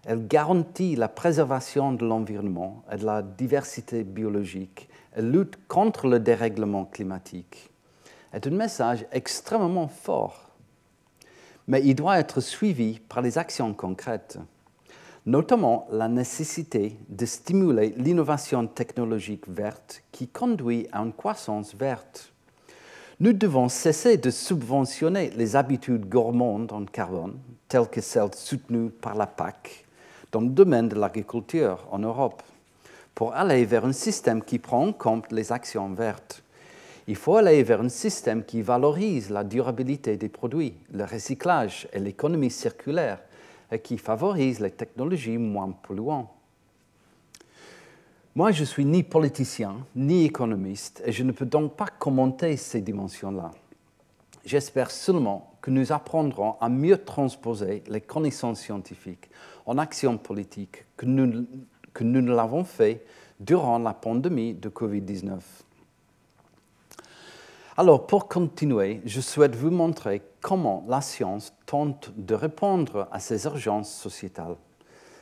[0.06, 6.20] elle garantit la préservation de l'environnement et de la diversité biologique et lutte contre le
[6.20, 7.70] dérèglement climatique.
[8.32, 10.50] est un message extrêmement fort,
[11.68, 14.38] mais il doit être suivi par les actions concrètes
[15.26, 22.32] notamment la nécessité de stimuler l'innovation technologique verte qui conduit à une croissance verte.
[23.20, 29.14] Nous devons cesser de subventionner les habitudes gourmandes en carbone, telles que celles soutenues par
[29.14, 29.84] la PAC,
[30.32, 32.42] dans le domaine de l'agriculture en Europe,
[33.14, 36.42] pour aller vers un système qui prend en compte les actions vertes.
[37.06, 42.00] Il faut aller vers un système qui valorise la durabilité des produits, le recyclage et
[42.00, 43.20] l'économie circulaire,
[43.82, 46.30] qui favorise les technologies moins polluantes.
[48.36, 52.80] Moi, je suis ni politicien, ni économiste, et je ne peux donc pas commenter ces
[52.80, 53.52] dimensions-là.
[54.44, 59.30] J'espère seulement que nous apprendrons à mieux transposer les connaissances scientifiques
[59.66, 61.46] en actions politiques que nous,
[61.92, 63.06] que nous ne l'avons fait
[63.38, 65.38] durant la pandémie de Covid-19.
[67.76, 73.46] Alors, pour continuer, je souhaite vous montrer comment la science tente de répondre à ces
[73.46, 74.56] urgences sociétales.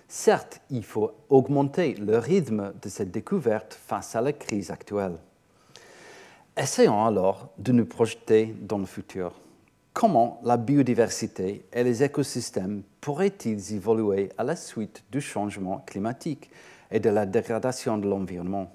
[0.09, 5.17] Certes, il faut augmenter le rythme de cette découverte face à la crise actuelle.
[6.57, 9.33] Essayons alors de nous projeter dans le futur.
[9.93, 16.51] Comment la biodiversité et les écosystèmes pourraient-ils évoluer à la suite du changement climatique
[16.91, 18.73] et de la dégradation de l'environnement?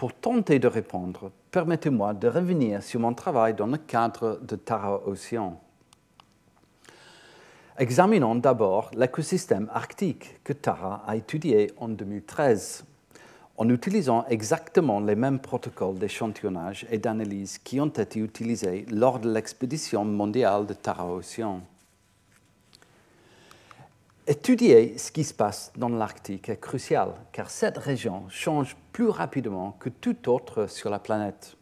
[0.00, 5.06] Pour tenter de répondre, permettez-moi de revenir sur mon travail dans le cadre de Tara
[5.06, 5.60] Océan.
[7.78, 12.86] Examinons d'abord l'écosystème arctique que Tara a étudié en 2013
[13.58, 19.30] en utilisant exactement les mêmes protocoles d'échantillonnage et d'analyse qui ont été utilisés lors de
[19.30, 21.60] l'expédition mondiale de Tara Océan.
[24.30, 29.72] Étudier ce qui se passe dans l'Arctique est crucial car cette région change plus rapidement
[29.80, 31.56] que toute autre sur la planète.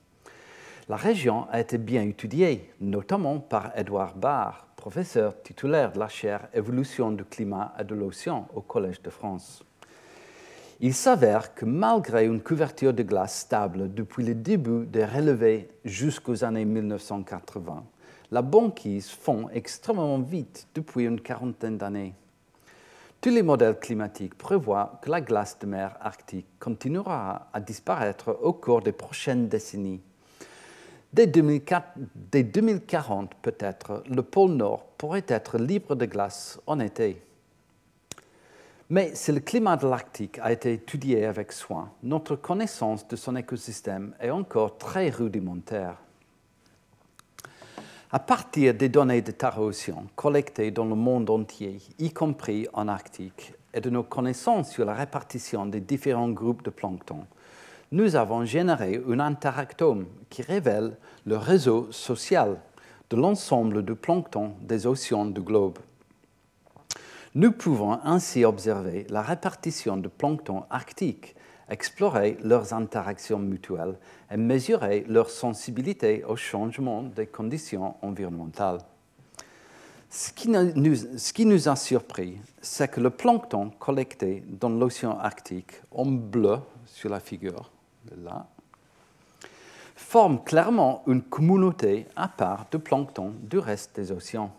[0.90, 6.46] La région a été bien étudiée, notamment par Edouard Barr, professeur titulaire de la chaire
[6.52, 9.64] Évolution du climat et de l'océan au Collège de France.
[10.80, 16.44] Il s'avère que malgré une couverture de glace stable depuis le début des relevés jusqu'aux
[16.44, 17.82] années 1980,
[18.30, 22.12] la banquise fond extrêmement vite depuis une quarantaine d'années.
[23.20, 28.52] Tous les modèles climatiques prévoient que la glace de mer arctique continuera à disparaître au
[28.52, 30.00] cours des prochaines décennies.
[31.12, 37.20] Dès, 2040, peut-être, le pôle Nord pourrait être libre de glace en été.
[38.88, 43.34] Mais si le climat de l'Arctique a été étudié avec soin, notre connaissance de son
[43.34, 45.96] écosystème est encore très rudimentaire.
[48.10, 53.52] À partir des données de Océan collectées dans le monde entier, y compris en Arctique,
[53.74, 57.26] et de nos connaissances sur la répartition des différents groupes de plancton,
[57.92, 60.96] nous avons généré un interactome qui révèle
[61.26, 62.56] le réseau social
[63.10, 65.78] de l'ensemble du plancton des océans du globe.
[67.34, 71.36] Nous pouvons ainsi observer la répartition de plancton arctique
[71.68, 73.96] explorer leurs interactions mutuelles
[74.30, 78.80] et mesurer leur sensibilité au changement des conditions environnementales.
[80.10, 86.58] Ce qui, nous, a surpris, c'est que le plancton collecté dans l'océan Arctique, en bleu
[86.86, 87.70] sur la figure,
[88.24, 88.46] là,
[89.94, 94.50] forment clairement une communauté à part de plancton du reste des océans.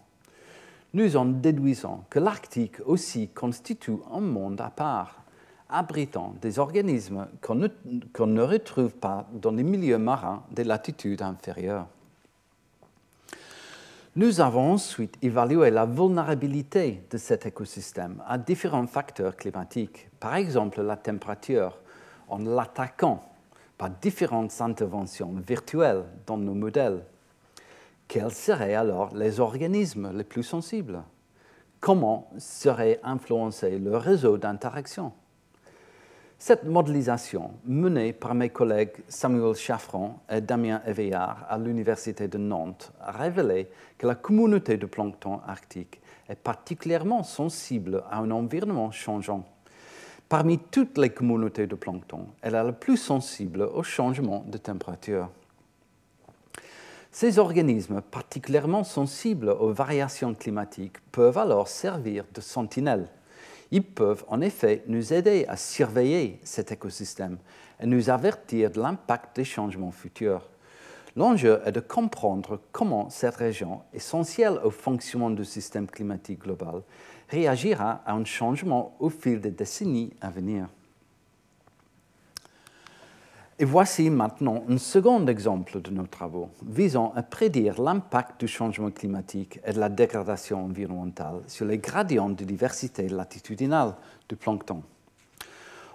[0.93, 5.24] Nous en déduisons que l'Arctique aussi constitue un monde à part,
[5.70, 11.88] abritant des organismes qu'on ne, retrouve pas dans les milieux marins des latitudes inférieures.
[14.16, 20.82] Nous avons ensuite évalué la vulnérabilité de cet écosystème à différents facteurs climatiques, par exemple
[20.82, 21.78] la température,
[22.28, 23.24] en l'attaquant
[23.78, 27.04] par différentes interventions virtuelles dans nos modèles.
[28.08, 31.04] Quels seraient alors les organismes les plus sensibles?
[31.80, 35.14] Comment serait influencé le réseau d'interaction
[36.42, 42.94] Cette modélisation, menée par mes collègues Samuel Chaffron et Damien Eveillard à l'Université de Nantes,
[43.02, 43.68] a révélé
[43.98, 49.46] que la communauté de plancton arctique est particulièrement sensible à un environnement changeant
[50.30, 55.28] Parmi toutes les communautés de plancton, elle est la plus sensible au changement de température.
[57.12, 63.10] Ces organismes particulièrement sensibles aux variations climatiques peuvent alors servir de sentinelles.
[63.72, 67.38] Ils peuvent en effet nous aider à surveiller cet écosystème
[67.80, 70.50] et nous avertir de l'impact des changements futurs.
[71.16, 76.82] L'enjeu est de comprendre comment cette région, essentielle au fonctionnement du système climatique global,
[77.30, 80.68] réagira à un changement au fil des décennies à venir.
[83.62, 88.89] Et voici maintenant un second exemple de nos travaux visant à prédire l'impact du changement
[88.89, 93.95] climatique et de la dégradation environnementale sur les gradients de diversité latitudinale
[94.30, 94.82] du plancton.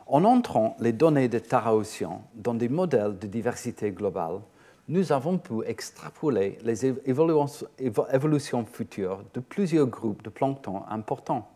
[0.06, 4.40] En entrant les données de Tara Ocean dans des modèles de diversité globale,
[4.88, 11.48] nous avons pu extrapoler les évolutions futures de plusieurs groupes de plancton importants,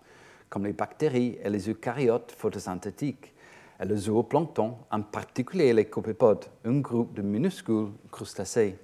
[0.48, 3.34] comme les bactéries et les eucaryotes photosynthétiques,
[3.80, 8.78] et le zooplancton, en particulier les copépodes, un groupe de minuscules crustacés.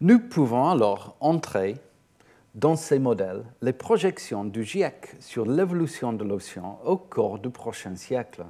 [0.00, 1.76] Nous pouvons alors entrer
[2.54, 7.94] dans ces modèles les projections du GIEC sur l'évolution de l'océan au cours du prochain
[7.96, 8.44] siècle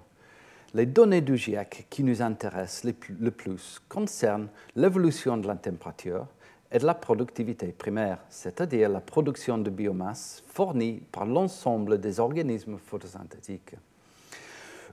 [0.74, 6.26] les données du GIEC qui nous intéressent le plus concernent l'évolution de la température
[6.72, 12.78] et de la productivité primaire, c'est-à-dire la production de biomasse fournie par l'ensemble des organismes
[12.78, 13.74] photosynthétiques.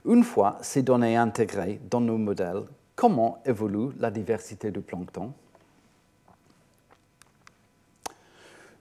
[0.04, 5.32] Une fois ces données intégrées dans nos modèles, comment évolue la diversité du plancton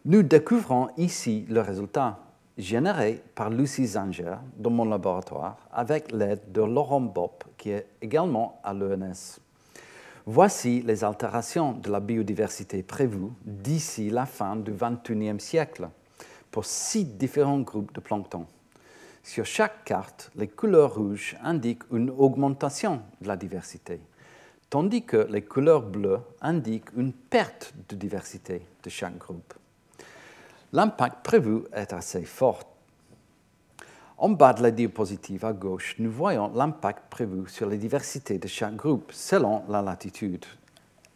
[0.05, 2.19] Nous découvrons ici le résultat
[2.57, 8.59] généré par Lucie Zanger dans mon laboratoire avec l'aide de Laurent Bopp, qui est également
[8.63, 9.39] à l'ENS.
[10.25, 15.89] Voici les altérations de la biodiversité prévues d'ici la fin du XXIe siècle
[16.51, 18.45] pour six différents groupes de plancton.
[19.27, 23.99] Sur chaque carte, les couleurs rouges indiquent une augmentation de la diversité,
[24.69, 29.53] tandis que les couleurs bleues indiquent une perte de diversité de chaque groupe
[30.73, 32.59] l'impact prévu est assez fort.
[34.17, 38.47] En bas de la diapositive à gauche, nous voyons l'impact prévu sur la diversité de
[38.47, 40.45] chaque groupe selon la latitude.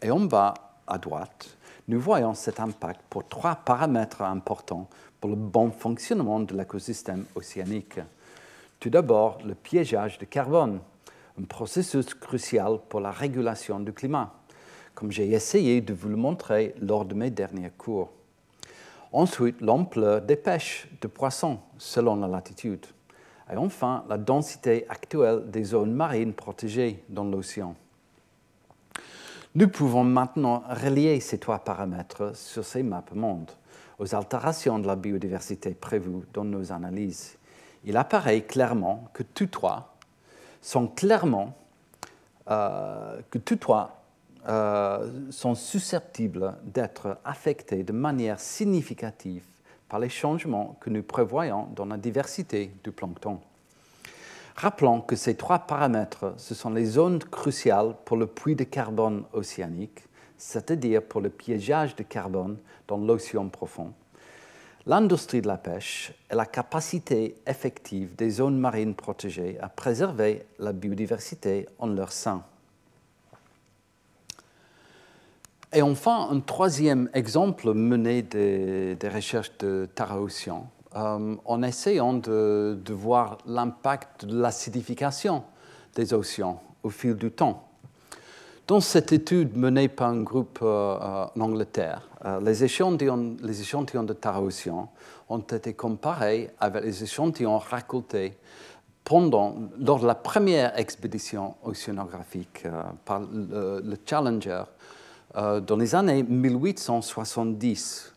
[0.00, 0.54] Et en bas
[0.86, 1.56] à droite,
[1.88, 4.88] nous voyons cet impact pour trois paramètres importants
[5.20, 7.98] pour le bon fonctionnement de l'écosystème océanique.
[8.78, 10.80] Tout d'abord, le piégeage de carbone,
[11.40, 14.32] un processus crucial pour la régulation du climat,
[14.94, 18.10] comme j'ai essayé de vous le montrer lors de mes derniers cours.
[19.12, 22.86] Ensuite, l'ampleur des pêches de poissons selon la latitude.
[23.52, 27.74] Et enfin, la densité actuelle des zones marines protégées dans l'océan.
[29.54, 33.50] Nous pouvons maintenant relier ces trois paramètres sur ces maps mondes
[33.98, 37.36] aux altérations de la biodiversité prévues dans nos analyses.
[37.84, 39.94] Il apparaît clairement que tous trois
[40.62, 41.54] sont clairement
[42.50, 44.02] euh, que tous trois
[44.48, 49.44] euh, sont susceptibles d'être affectés de manière significative
[49.86, 53.38] par les changements que nous prévoyons dans la diversité du plancton.
[54.56, 59.24] Rappelons que ces trois paramètres, ce sont les zones cruciales pour le puits de carbone
[59.32, 60.04] océanique,
[60.36, 63.92] c'est-à-dire pour le piégeage de carbone dans l'océan profond,
[64.86, 70.72] l'industrie de la pêche et la capacité effective des zones marines protégées à préserver la
[70.72, 72.44] biodiversité en leur sein.
[75.72, 82.78] Et enfin, un troisième exemple mené des, recherches de Tara Ocean, euh, en essayant de,
[82.90, 85.42] voir l'impact de l'acidification
[85.94, 87.68] des océans au fil du temps.
[88.66, 92.08] Dans cette étude menée par un groupe euh, euh, en Angleterre,
[92.40, 94.16] les, échantillons, les échantillons de
[95.28, 98.38] ont été comparés avec les échantillons récoltés
[99.04, 104.62] pendant, lors de la première expédition océanographique euh, par le, Challenger
[105.36, 108.11] euh, dans les années 1870.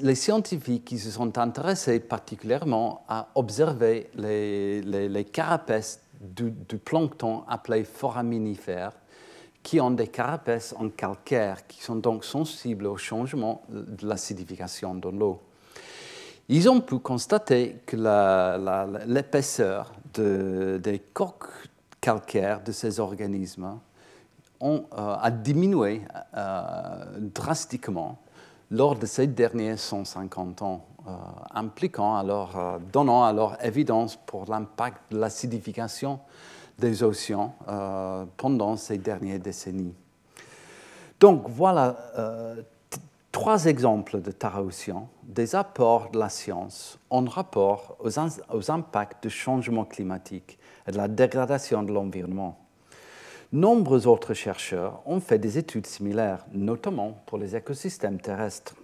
[0.00, 8.92] Les scientifiques qui se sont intéressés particulièrement à observer les, carapaces du, plancton appelé foraminifères,
[9.62, 15.10] qui ont des carapaces en calcaire, qui sont donc sensibles au changement de l'acidification de
[15.10, 15.42] l'eau.
[16.48, 17.96] Ils ont pu constater que
[19.06, 21.68] l'épaisseur des coques
[22.00, 23.78] calcaires de ces organismes
[24.62, 26.00] euh, a diminué
[26.34, 28.18] euh, drastiquement
[28.70, 31.10] lors de ces derniers 150 ans, euh,
[31.54, 36.20] impliquant alors, donnant alors évidence pour l'impact de l'acidification
[36.78, 37.54] des océans
[38.36, 39.94] pendant ces dernières décennies.
[41.18, 41.96] Donc voilà
[43.38, 49.84] trois exemples de Tara-Océan, des apports de la science en rapport aux, impacts du changement
[49.84, 52.58] climatique et de la dégradation de l'environnement.
[53.52, 58.74] Nombreux autres chercheurs ont fait des études similaires, notamment pour les écosystèmes terrestres.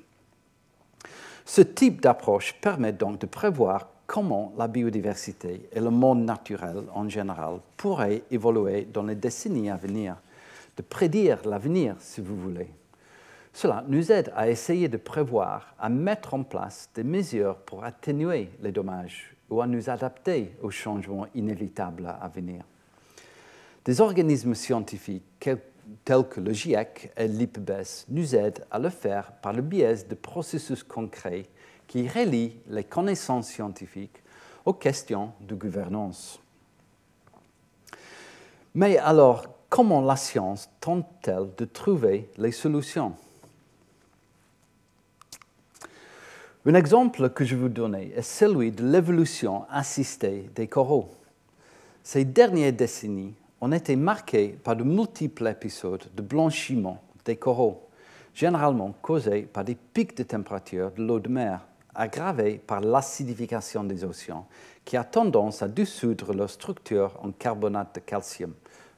[1.44, 7.06] Ce type d'approche permet donc de prévoir comment la biodiversité et le monde naturel en
[7.10, 10.16] général pourraient évoluer dans les décennies à venir,
[10.78, 12.70] de prédire l'avenir si vous voulez.
[13.52, 18.48] Cela nous aide à essayer de prévoir, à mettre en place des mesures pour atténuer
[18.62, 22.64] les dommages ou à nous adapter aux changements inévitables à venir.
[23.84, 25.50] Des organismes scientifiques
[26.04, 30.14] tels que le GIEC et l'IPBES nous aident à le faire par le biais de
[30.14, 31.46] processus concrets
[31.86, 34.22] qui relient les connaissances scientifiques
[34.64, 36.40] aux questions de gouvernance.
[38.74, 43.14] Mais alors, comment la science tente-t-elle de trouver les solutions?
[46.66, 51.10] Un exemple que je vous donne est celui de l'évolution assistée des coraux.
[52.02, 57.88] Ces dernières décennies ont été marquées par de multiples épisodes de blanchiment des coraux,
[58.34, 64.04] généralement causés par des pics de température de l'eau de mer, aggravés par l'acidification des
[64.04, 64.46] océans,
[64.84, 68.52] qui a tendance à dissoudre leur structure en carbonate de calcium,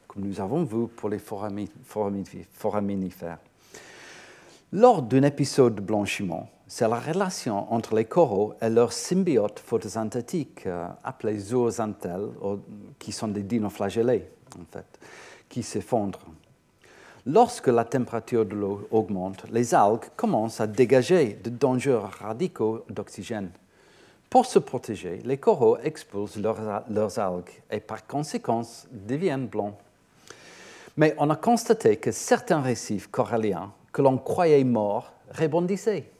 [0.09, 3.39] comme nous avons vu pour les foraminifères.
[4.73, 10.67] Lors d'un épisode de blanchiment, c'est la relation entre les coraux et leurs symbiotes photosynthétiques,
[10.67, 12.31] euh, appelés zooxanthelles,
[12.99, 14.99] qui sont des dinoflagellés, en fait,
[15.49, 16.27] qui s'effondrent.
[17.25, 23.51] Lorsque la température de l'eau augmente, les algues commencent à dégager de dangereux radicaux d'oxygène.
[24.31, 28.63] Pour se protéger, les coraux expulsent leurs, leurs algues et par conséquent
[28.93, 29.75] deviennent blancs.
[30.97, 36.11] Mais on a constaté que certains récifs coralliens que l'on croyait morts rebondissaient.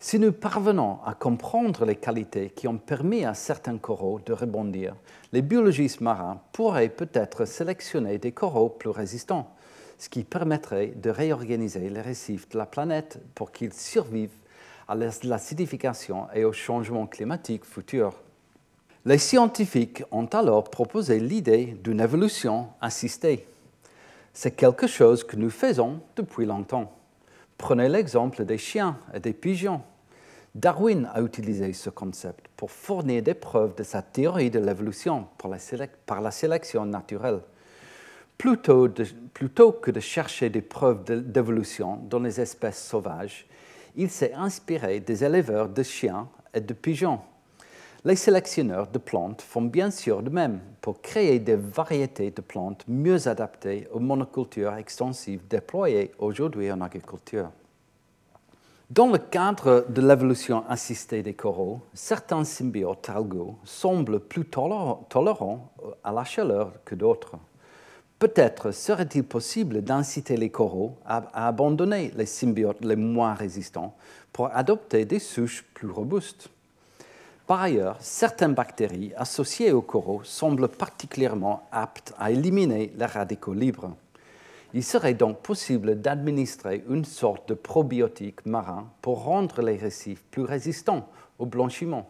[0.00, 4.94] Si nous parvenons à comprendre les qualités qui ont permis à certains coraux de rebondir,
[5.32, 9.54] les biologistes marins pourraient peut-être sélectionner des coraux plus résistants,
[9.98, 14.36] ce qui permettrait de réorganiser les récifs de la planète pour qu'ils survivent
[14.88, 18.14] à l'acidification et au changement climatique futur.
[19.06, 23.46] Les scientifiques ont alors proposé l'idée d'une évolution assistée.
[24.32, 26.90] C'est quelque chose que nous faisons depuis longtemps.
[27.58, 29.82] Prenez l'exemple des chiens et des pigeons.
[30.54, 36.20] Darwin a utilisé ce concept pour fournir des preuves de sa théorie de l'évolution par
[36.20, 37.40] la sélection naturelle.
[38.38, 38.88] Plutôt,
[39.72, 43.46] que de chercher des preuves d'évolution dans les espèces sauvages,
[43.96, 47.20] il s'est inspiré des éleveurs de chiens et de pigeons.
[48.06, 52.84] Les sélectionneurs de plantes font bien sûr de même pour créer des variétés de plantes
[52.86, 57.50] mieux adaptées aux monocultures extensives déployées aujourd'hui en agriculture.
[58.90, 65.72] Dans le cadre de l'évolution assistée des coraux, certains symbiotes algaux semblent plus tolérants
[66.04, 67.36] à la chaleur que d'autres.
[68.18, 73.96] Peut-être serait-il possible d'inciter les coraux à, abandonner les symbiotes les moins résistants
[74.30, 76.50] pour adopter des souches plus robustes.
[77.46, 83.94] Par ailleurs, certaines bactéries associées aux coraux semblent particulièrement aptes à éliminer les radicaux libres.
[84.72, 90.42] Il serait donc possible d'administrer une sorte de probiotique marin pour rendre les récifs plus
[90.42, 91.06] résistants
[91.38, 92.08] au blanchiment.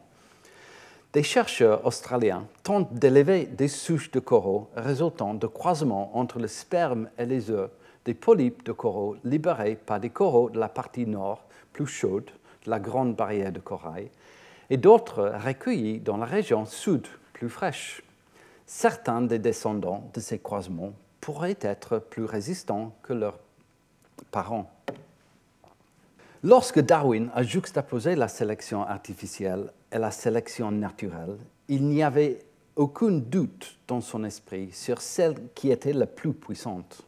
[1.12, 7.08] Des chercheurs australiens tentent d'élever des souches de coraux résultant de croisements entre le sperme
[7.18, 7.70] et les œufs
[8.04, 12.30] des polypes de coraux libérés par des coraux de la partie nord plus chaude
[12.64, 14.10] de la grande barrière de corail
[14.70, 18.02] et d'autres recueillis dans la région sud plus fraîche.
[18.66, 23.38] Certains des descendants de ces croisements pourraient être plus résistants que leurs
[24.30, 24.70] parents.
[26.42, 31.38] Lorsque Darwin a juxtaposé la sélection artificielle et la sélection naturelle,
[31.68, 32.40] il n'y avait
[32.76, 37.06] aucun doute dans son esprit sur celle qui était la plus puissante.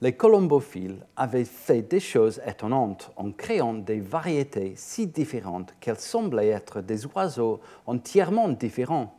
[0.00, 6.48] Les colombophiles avaient fait des choses étonnantes en créant des variétés si différentes qu'elles semblaient
[6.48, 9.14] être des oiseaux entièrement différents.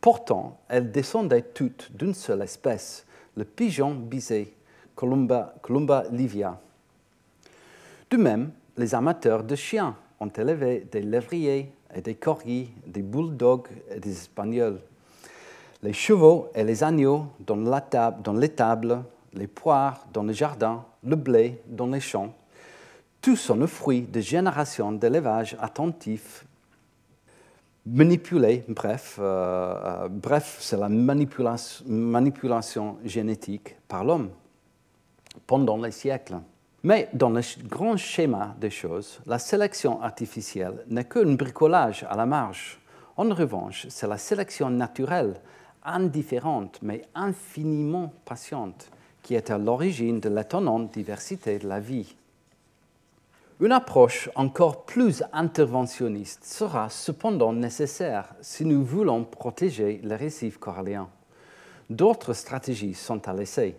[0.00, 3.06] Pourtant, elles descendaient toutes d'une seule espèce,
[3.36, 4.54] le pigeon bisé,
[4.94, 6.60] Columba, Columba livia.
[8.10, 13.68] De même, les amateurs de chiens ont élevé des lévriers et des corgis, des bulldogs
[13.90, 14.80] et des espagnols.
[15.82, 19.02] Les chevaux et les agneaux dans l'étable,
[19.34, 22.34] les poires dans le jardin, le blé dans les champs.
[23.20, 26.44] Tout sont le fruit de générations d'élevage attentif,
[27.86, 34.30] manipulé, bref, euh, euh, bref c'est la manipulation génétique par l'homme
[35.46, 36.36] pendant les siècles.
[36.84, 42.26] Mais dans le grand schéma des choses, la sélection artificielle n'est qu'un bricolage à la
[42.26, 42.80] marge.
[43.16, 45.40] En revanche, c'est la sélection naturelle,
[45.84, 48.90] indifférente mais infiniment patiente,
[49.22, 52.14] qui est à l'origine de l'étonnante diversité de la vie.
[53.60, 61.08] Une approche encore plus interventionniste sera cependant nécessaire si nous voulons protéger les récifs coralliens.
[61.88, 63.76] D'autres stratégies sont à l'essai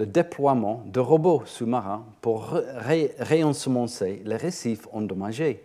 [0.00, 2.56] le déploiement de robots sous-marins pour
[3.18, 5.62] réensemencer les récifs endommagés,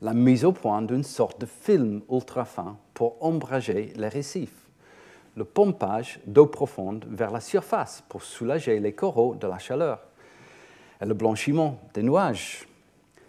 [0.00, 4.63] la mise au point d'une sorte de film ultra fin pour ombrager les récifs,
[5.36, 10.00] le pompage d'eau profonde vers la surface pour soulager les coraux de la chaleur,
[11.00, 12.66] et le blanchiment des nuages.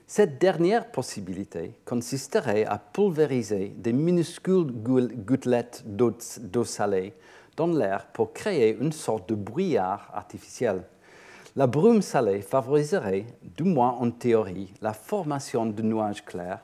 [0.07, 7.13] Cette dernière possibilité consisterait à pulvériser des minuscules gouttelettes d'eau salée
[7.57, 10.83] dans l'air pour créer une sorte de brouillard artificiel.
[11.55, 16.59] La brume salée favoriserait, du moins en théorie, la formation de nuages clairs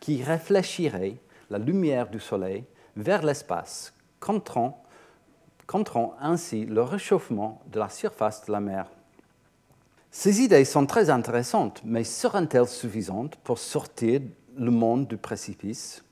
[0.00, 1.16] qui réfléchiraient
[1.50, 2.64] la lumière du soleil
[2.96, 4.85] vers l'espace, contrant,
[6.20, 8.86] ainsi le réchauffement de la surface de la mer.
[10.10, 14.22] Ces idées sont très intéressantes, mais seront-elles suffisantes pour sortir
[14.56, 16.02] le monde du précipice?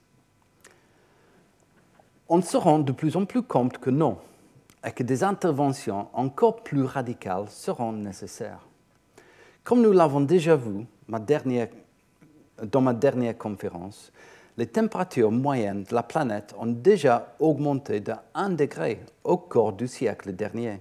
[2.29, 4.19] On se rend de plus en plus compte que non,
[4.85, 8.67] et que des interventions encore plus radicales seront nécessaires.
[9.63, 14.13] Comme nous l'avons déjà vu dans ma dernière conférence,
[14.57, 19.89] les températures moyennes de la planète ont déjà augmenté de 1 degré au cours du
[19.89, 20.81] siècle dernier,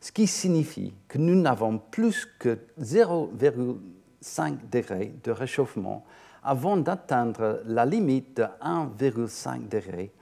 [0.00, 6.04] ce qui signifie que nous n'avons plus que 0,5 degré de réchauffement
[6.44, 10.12] avant d'atteindre la limite de 1,5 degré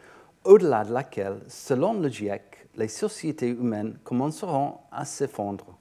[0.44, 5.79] au-delà de laquelle, selon le GIEC, les sociétés humaines commenceront à s'effondrer.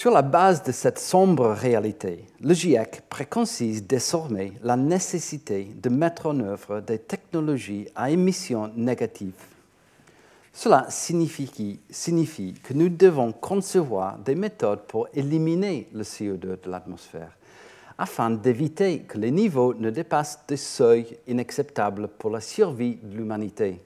[0.00, 6.24] Sur la base de cette sombre réalité, le GIEC préconcise désormais la nécessité de mettre
[6.24, 9.44] en œuvre des technologies à émissions négatives.
[10.54, 17.36] Cela signifie, signifie que nous devons concevoir des méthodes pour éliminer le CO2 de l'atmosphère
[17.98, 23.82] afin d'éviter que les niveaux ne dépassent des seuils inacceptables pour la survie de l'humanité.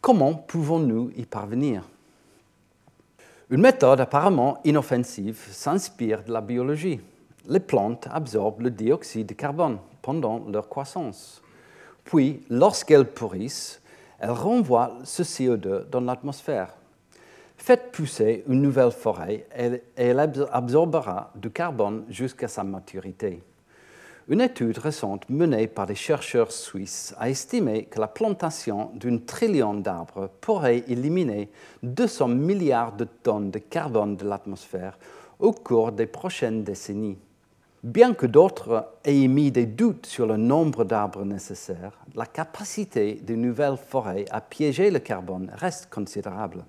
[0.00, 1.84] Comment pouvons-nous y parvenir?
[3.50, 7.00] Une méthode apparemment inoffensive s'inspire de la biologie.
[7.48, 11.42] Les plantes absorbent le dioxyde de carbone pendant leur croissance.
[12.04, 13.82] Puis, lorsqu'elles pourrissent,
[14.20, 16.76] elles renvoient ce CO2 dans l'atmosphère.
[17.56, 23.42] Faites pousser une nouvelle forêt et elle absorbera du carbone jusqu'à sa maturité.
[24.30, 29.74] Une étude récente menée par des chercheurs suisses a estimé que la plantation d'un trillion
[29.74, 31.50] d'arbres pourrait éliminer
[31.82, 34.96] 200 milliards de tonnes de carbone de l'atmosphère
[35.40, 37.18] au cours des prochaines décennies.
[37.82, 43.40] Bien que d'autres aient émis des doutes sur le nombre d'arbres nécessaires, la capacité d'une
[43.40, 46.64] nouvelle forêt à piéger le carbone reste considérable.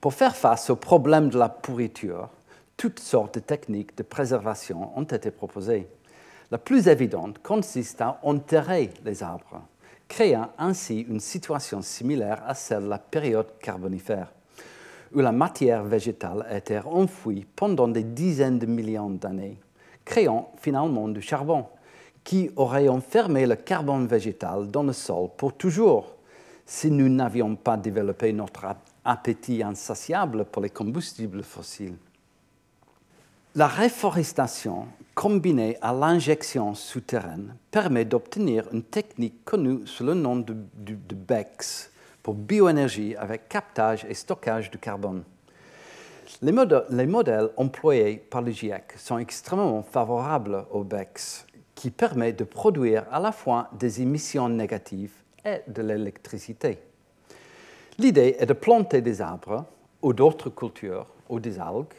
[0.00, 2.30] Pour faire face au problème de la pourriture,
[2.76, 5.86] toutes sortes de techniques de préservation ont été proposées.
[6.50, 9.62] La plus évidente consiste à enterrer les arbres,
[10.08, 14.32] créant ainsi une situation similaire à celle de la période carbonifère,
[15.14, 19.58] où la matière végétale était enfouie pendant des dizaines de millions d'années,
[20.04, 21.66] créant finalement du charbon,
[22.22, 26.14] qui aurait enfermé le carbone végétal dans le sol pour toujours
[26.66, 28.66] si nous n'avions pas développé notre
[29.04, 31.96] appétit insatiable pour les combustibles fossiles.
[33.54, 40.54] La réforestation combinée à l'injection souterraine permet d'obtenir une technique connue sous le nom de,
[40.54, 41.90] BECS
[42.22, 45.24] pour bioénergie avec captage et stockage du carbone.
[46.42, 46.52] Les
[46.90, 53.04] les modèles employés par le GIEC sont extrêmement favorables au BECS, qui permet de produire
[53.12, 56.78] à la fois des émissions négatives et de l'électricité.
[57.98, 59.66] L'idée est de planter des arbres
[60.02, 61.94] ou d'autres cultures ou des algues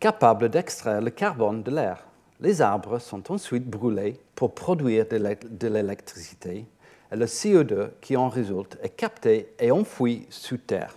[0.00, 2.04] capables d'extraire le carbone de l'air.
[2.40, 6.66] Les arbres sont ensuite brûlés pour produire de l'électricité
[7.10, 10.94] et le CO2 qui en résulte est capté et enfoui sous terre.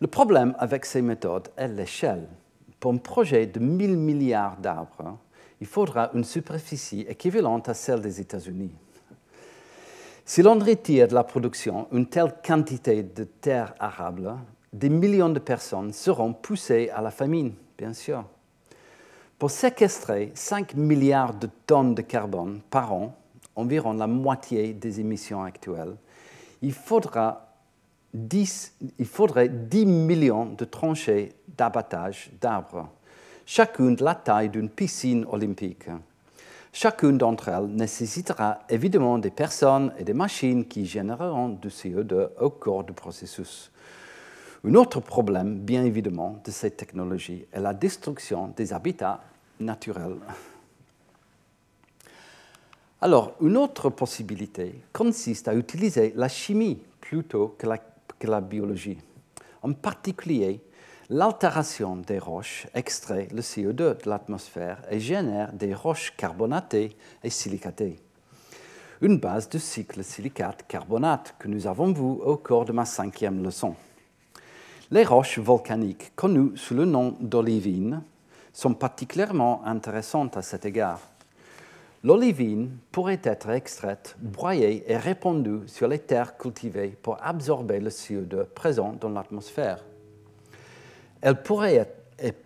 [0.00, 2.28] Le problème avec ces méthodes est l'échelle.
[2.78, 5.18] Pour un projet de 1000 milliards d'arbres,
[5.60, 8.70] il faudra une superficie équivalente à celle des États-Unis.
[10.24, 14.36] Si l'on retire de la production une telle quantité de terres arables,
[14.72, 18.24] des millions de personnes seront poussées à la famine, bien sûr.
[19.38, 23.14] Pour séquestrer 5 milliards de tonnes de carbone par an,
[23.54, 25.94] environ la moitié des émissions actuelles,
[26.60, 27.54] il, faudra
[28.12, 32.88] 10, il faudrait 10 millions de tranchées d'abattage d'arbres,
[33.46, 35.88] chacune de la taille d'une piscine olympique.
[36.72, 42.50] Chacune d'entre elles nécessitera évidemment des personnes et des machines qui généreront du CO2 au
[42.50, 43.70] cours du processus.
[44.64, 49.20] Un autre problème, bien évidemment, de cette technologie est la destruction des habitats
[49.60, 50.18] naturels.
[53.00, 58.98] Alors, une autre possibilité consiste à utiliser la chimie plutôt que la, que la biologie.
[59.62, 60.60] En particulier,
[61.08, 68.00] l'altération des roches extrait le CO2 de l'atmosphère et génère des roches carbonatées et silicatées.
[69.00, 73.76] Une base de cycle silicate-carbonate que nous avons vu au cours de ma cinquième leçon.
[74.90, 78.02] Les roches volcaniques, connues sous le nom d'olivine,
[78.54, 81.00] sont particulièrement intéressantes à cet égard.
[82.02, 88.44] L'olivine pourrait être extraite, broyée et répandue sur les terres cultivées pour absorber le CO2
[88.44, 89.84] présent dans l'atmosphère.
[91.20, 91.92] Elle pourrait,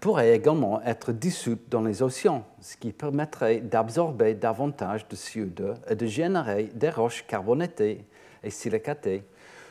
[0.01, 5.95] pourrait également être dissoute dans les océans, ce qui permettrait d'absorber davantage de CO2 et
[5.95, 8.05] de générer des roches carbonatées
[8.43, 9.23] et silicatées,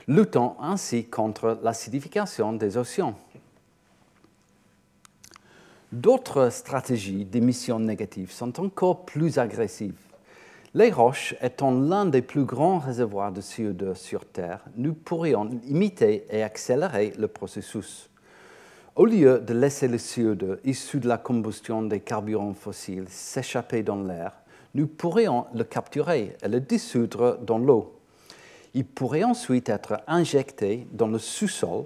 [0.07, 3.15] luttant ainsi contre l'acidification des océans.
[5.91, 9.99] D'autres stratégies d'émissions négatives sont encore plus agressives.
[10.73, 16.25] Les roches étant l'un des plus grands réservoirs de CO2 sur Terre, nous pourrions imiter
[16.29, 18.09] et accélérer le processus.
[18.95, 24.01] Au lieu de laisser le CO2 issu de la combustion des carburants fossiles s'échapper dans
[24.01, 24.31] l'air,
[24.73, 28.00] nous pourrions le capturer et le dissoudre dans l'eau.
[28.73, 31.85] Il pourrait ensuite être injecté dans le sous-sol,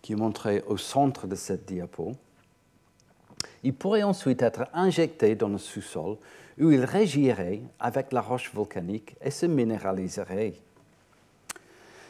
[0.00, 2.12] qui est montré au centre de cette diapo.
[3.62, 6.16] Il pourrait ensuite être injecté dans le sous-sol
[6.60, 10.54] où il réagirait avec la roche volcanique et se minéraliserait.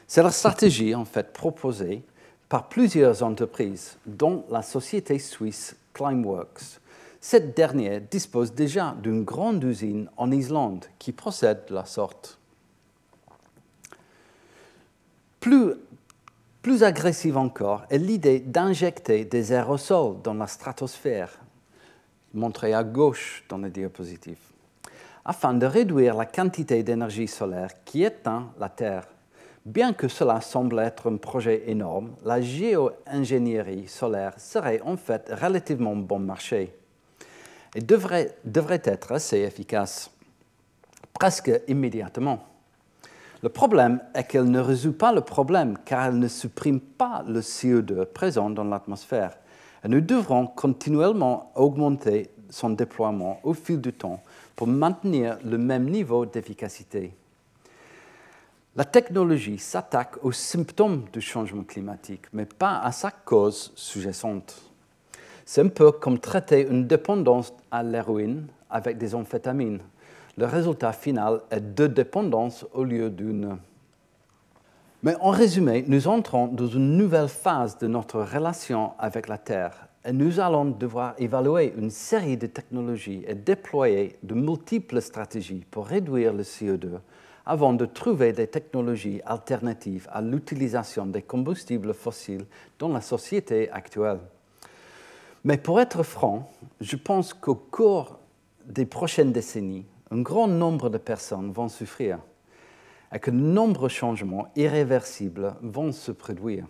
[0.07, 2.03] C'est la stratégie en fait proposée
[2.49, 6.81] par plusieurs entreprises, dont la société suisse Climeworks.
[7.21, 12.39] Cette dernière dispose déjà d'une grande usine en Islande qui procède de la sorte.
[15.43, 15.75] Plus,
[16.63, 21.37] plus agressive encore est l'idée d'injecter des aérosols dans la stratosphère,
[22.33, 24.39] montrée à gauche dans le diapositive,
[25.25, 29.09] afin de réduire la quantité d'énergie solaire qui éteint la Terre
[29.67, 35.97] Bien que cela semble être un projet énorme, la géo-ingénierie solaire serait en fait relativement
[35.97, 36.73] bon marché
[37.75, 40.09] et devrait, devrait être assez efficace,
[41.13, 42.52] presque immédiatement.
[43.43, 47.41] Le problème est qu'elle ne résout pas le problème car elle ne supprime pas le
[47.41, 49.37] CO2 présent dans l'atmosphère.
[49.85, 54.23] Et nous devrons continuellement augmenter son déploiement au fil du temps
[54.55, 57.15] pour maintenir le même niveau d'efficacité.
[58.77, 64.63] La technologie s'attaque aux symptômes du changement climatique, mais pas à sa cause sous-jacente.
[65.45, 69.81] C'est un peu comme traiter une dépendance à l'héroïne avec des amphétamines.
[70.39, 73.59] Le résultat final est deux dépendances au lieu d'une.
[75.03, 79.89] Mais en résumé, nous entrons dans une nouvelle phase de notre relation avec la Terre
[80.05, 85.87] et nous allons devoir évaluer une série de technologies et déployer de multiples stratégies pour
[85.87, 86.99] réduire le CO2
[87.45, 92.47] avant de trouver des technologies alternatives à l'utilisation des combustibles fossiles
[92.79, 94.21] dans la société actuelle.
[95.45, 98.19] Mais pour être franc, je pense qu'au cours
[98.65, 102.19] des prochaines décennies, un grand nombre de personnes vont souffrir
[103.15, 106.67] et que de nombreux changements irréversibles vont se produire.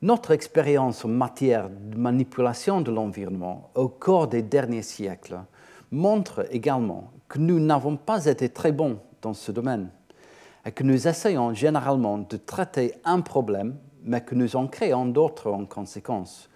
[0.00, 5.40] Notre expérience en matière de manipulation de l'environnement au cours des derniers siècles
[5.90, 9.90] montre également que nous n'avons pas été très bons dans ce domaine
[10.64, 15.50] et que nous essayons généralement de traiter un problème, mais que nous en créons d'autres
[15.50, 16.48] en conséquence,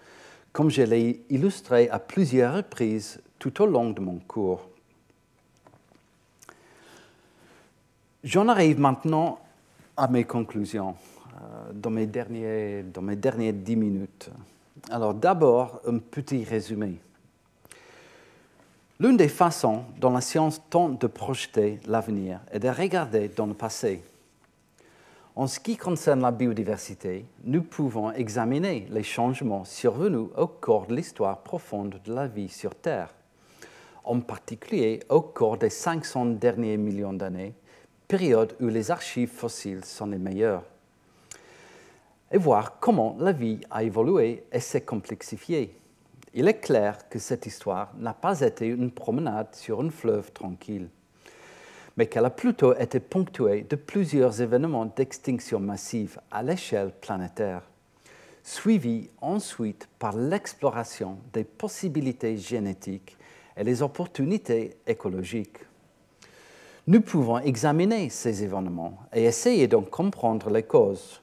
[0.51, 4.72] comme je l'ai illustré à plusieurs reprises tout au long de mon cours.
[8.23, 9.39] J'en arrive maintenant
[9.97, 10.95] à mes conclusions
[11.35, 14.29] euh, dans, mes derniers, dans mes dernières dix minutes.
[14.89, 17.01] Alors d'abord, un petit résumé.
[19.01, 23.53] L'une des façons dont la science tente de projeter l'avenir est de regarder dans le
[23.53, 24.01] passé.
[25.35, 30.95] En ce qui concerne la biodiversité, nous pouvons examiner les changements survenus au cours de
[30.95, 33.13] l'histoire profonde de la vie sur Terre,
[34.05, 37.53] en particulier au cours des 500 derniers millions d'années,
[38.13, 40.61] période où les archives fossiles sont les meilleures,
[42.31, 45.75] et voir comment la vie a évolué et s'est complexifiée.
[46.35, 50.89] Il est clair que cette histoire n'a pas été une promenade sur un fleuve tranquille
[51.97, 57.63] mais qu'elle a plutôt été ponctuée de plusieurs événements d'extinction massive à l'échelle planétaire,
[58.43, 63.17] suivis ensuite par l'exploration des possibilités génétiques
[63.57, 65.59] et les opportunités écologiques.
[66.85, 71.21] Nous pouvons examiner ces événements et essayer d'en comprendre les causes.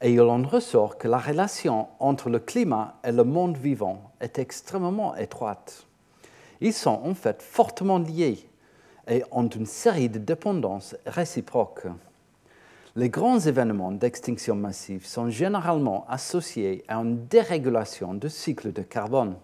[0.00, 4.40] Et il en ressort que la relation entre le climat et le monde vivant est
[4.40, 5.86] extrêmement étroite.
[6.60, 8.48] Ils sont en fait fortement liés
[9.06, 11.86] et ont une série de dépendances réciproques.
[12.96, 19.36] Les grands événements d'extinction massive sont généralement associés à une dérégulation du cycle de carbone,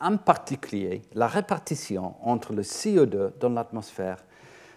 [0.00, 4.24] en particulier la répartition entre le CO2 dans l'atmosphère,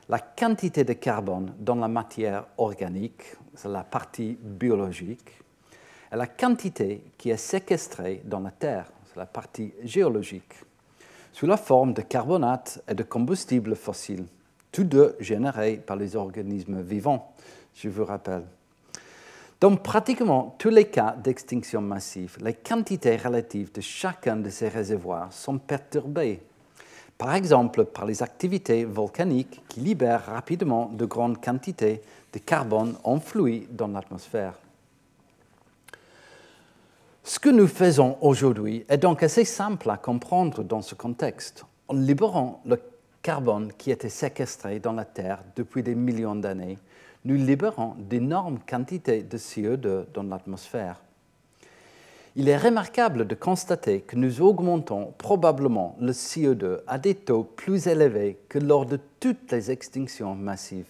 [0.09, 3.23] la quantité de carbone dans la matière organique,
[3.55, 5.31] c'est la partie biologique,
[6.11, 10.53] et la quantité qui est séquestrée dans la Terre, c'est la partie géologique
[11.35, 14.25] sous la forme de carbonate et de combustibles fossiles,
[14.71, 17.33] tous deux générés par les organismes vivants,
[17.73, 18.45] je vous rappelle.
[19.59, 25.33] Dans pratiquement tous les cas d'extinction massive, les quantités relatives de chacun de ces réservoirs
[25.33, 26.41] sont perturbées,
[27.17, 32.01] par exemple par les activités volcaniques qui libèrent rapidement de grandes quantités
[32.33, 34.53] de carbone enfouies dans l'atmosphère.
[37.23, 41.65] Ce que nous faisons aujourd'hui est donc assez simple à comprendre dans ce contexte.
[41.87, 42.79] En libérant le
[43.21, 46.77] carbone qui était séquestré dans la Terre depuis des millions d'années,
[47.23, 51.01] nous libérons d'énormes quantités de CO2 dans l'atmosphère.
[52.37, 57.87] Il est remarquable de constater que nous augmentons probablement le CO2 à des taux plus
[57.87, 60.85] élevés que lors de toutes les extinctions massives.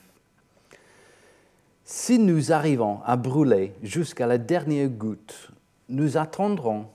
[1.83, 5.51] Si nous arrivons à brûler jusqu'à la dernière goutte
[5.89, 6.87] nous attendrons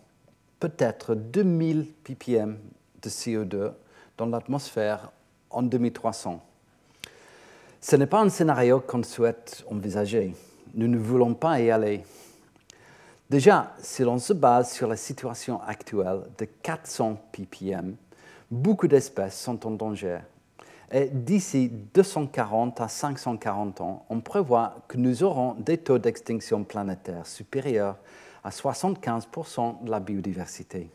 [0.58, 2.58] peut-être 2000 ppm
[3.02, 3.72] de CO2
[4.18, 5.12] dans l'atmosphère
[5.50, 6.42] en 2300.
[7.80, 10.34] Ce n'est pas un scénario qu'on souhaite envisager.
[10.74, 12.02] Nous ne voulons pas y aller.
[13.30, 17.94] Déjà, si l'on se base sur la situation actuelle de 400 ppm,
[18.50, 20.18] beaucoup d'espèces sont en danger.
[20.90, 27.24] Et d'ici 240 à 540 ans, on prévoit que nous aurons des taux d'extinction planétaire
[27.24, 27.98] supérieurs
[28.42, 30.90] à 75% de la biodiversité.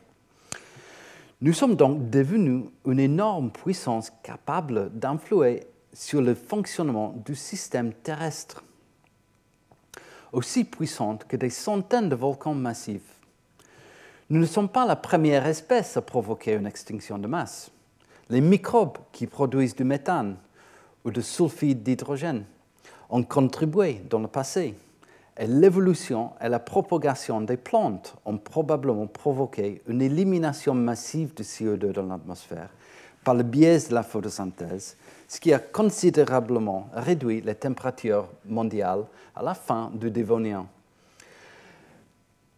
[1.39, 8.61] Nous sommes donc devenus une énorme puissance capable d'influer sur le fonctionnement du système terrestre,
[10.35, 13.19] aussi puissante que des centaines de volcans massifs.
[14.29, 17.71] Nous ne sommes pas la première espèce à provoquer une extinction de masse.
[18.29, 20.35] Les microbes qui produisent du méthane
[21.05, 22.43] ou du sulfide d'hydrogène
[23.09, 24.75] ont contribué dans le passé
[25.37, 31.91] et l'évolution et la propagation des plantes ont probablement provoqué une élimination massive de CO2
[31.91, 32.69] dans l'atmosphère
[33.25, 34.95] par le biais de la photosynthèse,
[35.27, 39.05] ce qui a considérablement réduit les températures mondiales
[39.35, 40.67] à la fin du Dévonien.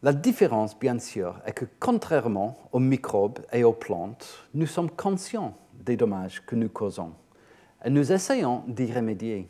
[0.04, 5.58] La différence, bien sûr, est que contrairement aux microbes et aux plantes, nous sommes conscients
[5.74, 7.14] des dommages que nous causons
[7.84, 9.48] et nous essayons d'y remédier.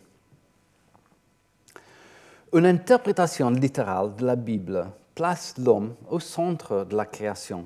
[2.53, 7.65] Une interprétation littérale de la Bible place l'homme au centre de la création.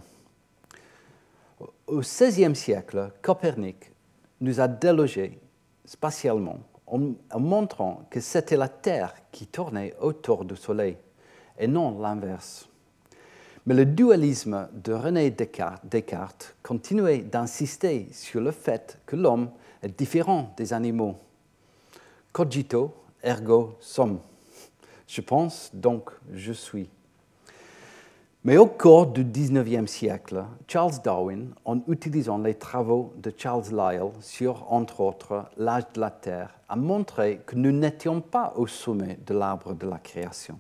[1.88, 3.92] Au XVIe siècle, Copernic
[4.40, 5.40] nous a délogés
[5.86, 10.98] spatialement en, montrant que c'était la Terre qui tournait autour du Soleil
[11.58, 12.68] et non l'inverse.
[13.66, 19.52] Mais le dualisme de René Descartes, Descartes continuait d'insister sur le fait que l'homme
[19.84, 21.18] est différent des animaux.
[22.32, 22.94] Cogito
[23.24, 24.20] ergo sum.
[25.08, 26.90] Je pense, donc je suis.
[28.44, 34.10] Mais au cours du XIXe siècle, Charles Darwin, en utilisant les travaux de Charles Lyell
[34.20, 39.20] sur, entre autres, l'âge de la Terre, a montré que nous n'étions pas au sommet
[39.28, 40.58] de l'arbre de la création.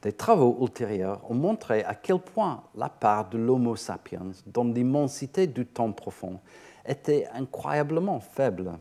[0.00, 5.46] Des travaux ultérieurs ont montré à quel point la part de l'Homo sapiens dans l'immensité
[5.46, 6.40] du temps profond
[6.86, 8.72] était incroyablement faible.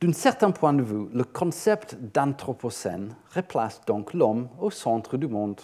[0.00, 5.60] D'un certain point de vue, le concept d'anthropocène replace donc l'homme au centre du monde.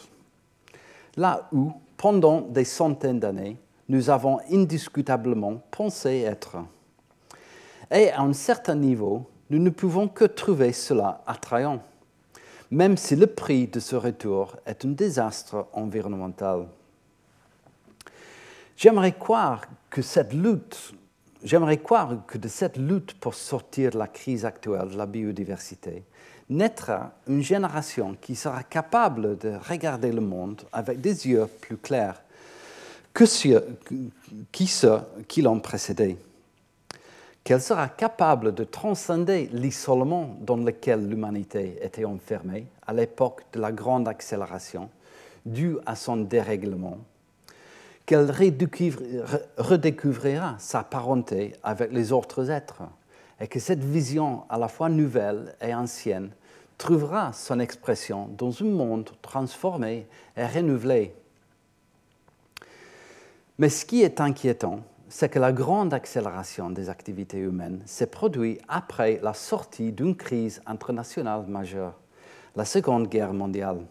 [1.16, 3.58] Là où, pendant des centaines d'années,
[3.88, 6.56] nous avons indiscutablement pensé être.
[7.90, 11.82] Et à un certain niveau, nous ne pouvons que trouver cela attrayant,
[12.70, 16.66] même si le prix de ce retour est un désastre environnemental.
[18.76, 20.94] J'aimerais croire que cette lutte,
[21.42, 26.04] de cette lutte pour sortir de la crise actuelle de la biodiversité
[26.56, 32.22] naîtra une génération qui sera capable de regarder le monde avec des yeux plus clairs
[33.12, 33.78] que ceux
[34.52, 34.70] qui,
[35.28, 36.16] qui l'ont précédé.
[37.44, 43.72] Qu'elle sera capable de transcender l'isolement dans lequel l'humanité était enfermée à l'époque de la
[43.72, 44.88] grande accélération
[45.44, 46.98] due à son dérèglement.
[48.06, 48.30] Qu'elle
[49.58, 52.82] redécouvrira sa parenté avec les autres êtres
[53.40, 56.30] et que cette vision à la fois nouvelle et ancienne
[56.82, 60.06] trouvera son expression dans un monde transformé
[60.36, 61.14] et renouvelé
[63.62, 68.60] mais ce qui est inquiétant, c'est que la grande accélération des activités humaines s'est produite
[68.66, 71.94] après la sortie d'une crise internationale majeure,
[72.56, 73.86] la Seconde Guerre mondiale.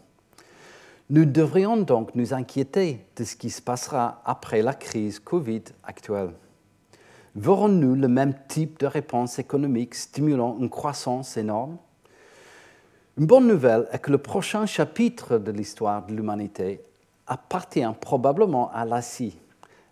[1.10, 6.34] Nous devrions donc nous inquiéter de ce qui se passera après la crise Covid actuelle.
[7.36, 11.78] Verrons-nous le même type de réponse économique stimulant une croissance énorme?
[13.18, 16.82] Une bonne nouvelle est que le prochain chapitre de l'histoire de l'humanité
[17.28, 19.38] appartient probablement à l'Asie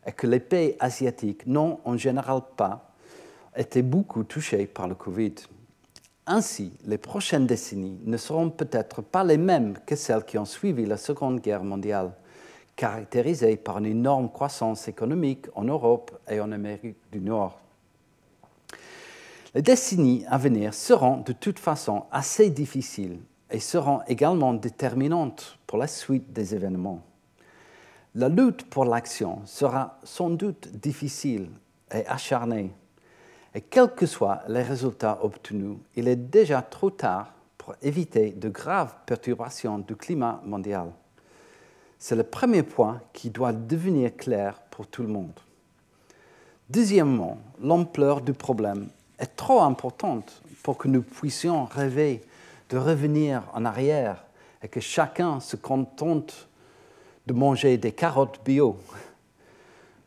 [0.05, 2.93] et que les pays asiatiques n'ont en général pas
[3.57, 5.36] été beaucoup touchés par le Covid.
[6.28, 10.86] Ainsi, les prochaines décennies ne seront peut-être pas les mêmes que celles qui ont suivi
[10.86, 12.13] la Seconde Guerre mondiale,
[12.78, 17.59] caractérisées par une énorme croissance économique en Europe et en Amérique du Nord.
[19.56, 23.20] Les décennies à venir seront de toute façon assez difficiles
[23.50, 27.04] et seront également déterminantes pour la suite des événements.
[28.14, 31.50] La lutte pour l'action sera sans doute difficile
[31.91, 32.72] et acharnée,
[33.56, 38.50] et quels que soient les résultats obtenus, il est déjà trop tard pour éviter de
[38.50, 40.91] graves perturbations du climat mondial.
[41.97, 45.39] C'est le premier point qui doit devenir clair pour tout le monde.
[46.70, 48.89] Deuxièmement, l'ampleur du problème
[49.20, 52.22] est trop importante pour que nous puissions rêver
[52.70, 54.26] de revenir en arrière
[54.63, 56.47] et que chacun se contente
[57.28, 58.78] de manger des carottes bio.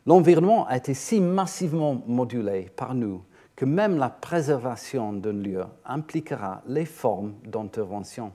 [0.05, 3.23] L'environnement a été si massivement modulé par nous
[3.55, 8.31] que même la préservation d'un lieu impliquera les formes d'intervention.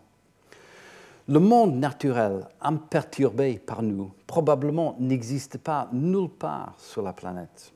[1.27, 7.73] Le monde naturel imperturbé par nous probablement n'existe pas nulle part sur la planète.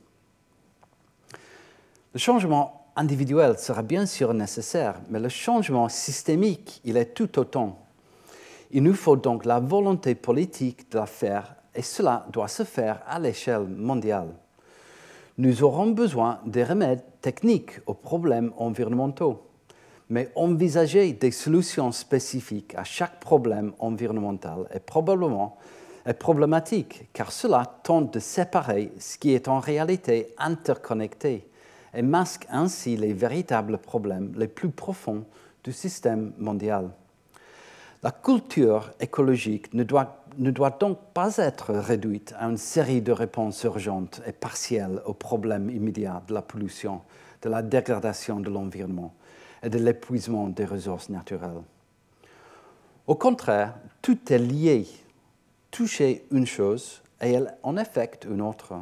[2.15, 7.83] Le changement individuel sera bien sûr nécessaire, mais le changement systémique, il est tout autant
[8.73, 13.03] il nous faut donc la volonté politique de la faire et cela doit se faire
[13.07, 14.29] à l'échelle mondiale.
[15.39, 19.43] Nous aurons besoin des remèdes techniques aux problèmes environnementaux,
[20.09, 25.57] mais envisager des solutions spécifiques à chaque problème environnemental est probablement
[26.05, 31.47] est problématique car cela tente de séparer ce qui est en réalité interconnecté
[31.95, 35.25] et masque ainsi les véritables problèmes les plus profonds
[35.65, 36.91] du système mondial.
[38.03, 40.27] La culture écologique ne doit,
[40.81, 46.21] donc pas être réduite à une série de réponses urgentes et partielles aux problèmes immédiats
[46.27, 47.03] de la pollution,
[47.43, 49.15] de la dégradation de l'environnement
[49.63, 51.63] et de l'épuisement des ressources naturelles.
[53.07, 54.87] Au contraire, tout est lié.
[55.71, 58.75] Toucher une chose et elle en affecte une autre.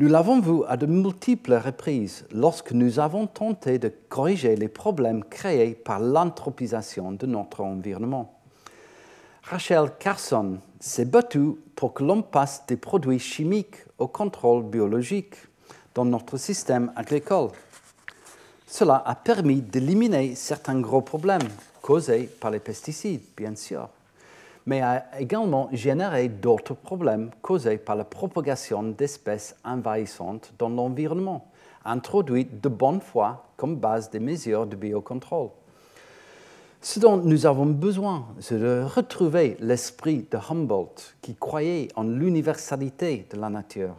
[0.00, 5.22] Nous l'avons vu à de multiples reprises lorsque nous avons tenté de corriger les problèmes
[5.22, 8.32] créés par l'anthropisation de notre environnement.
[9.42, 15.34] Rachel Carson s'est battue pour que l'on passe des produits chimiques au contrôle biologique
[15.94, 17.50] dans notre système agricole.
[18.66, 21.50] Cela a permis d'éliminer certains gros problèmes
[21.82, 23.90] causés par les pesticides, bien sûr
[24.70, 31.50] mais a également généré d'autres problèmes causés par la propagation d'espèces envahissantes dans l'environnement,
[31.84, 35.48] introduites de bonne foi comme base des mesures de biocontrôle.
[36.80, 43.26] Ce dont nous avons besoin, c'est de retrouver l'esprit de Humboldt qui croyait en l'universalité
[43.28, 43.96] de la nature.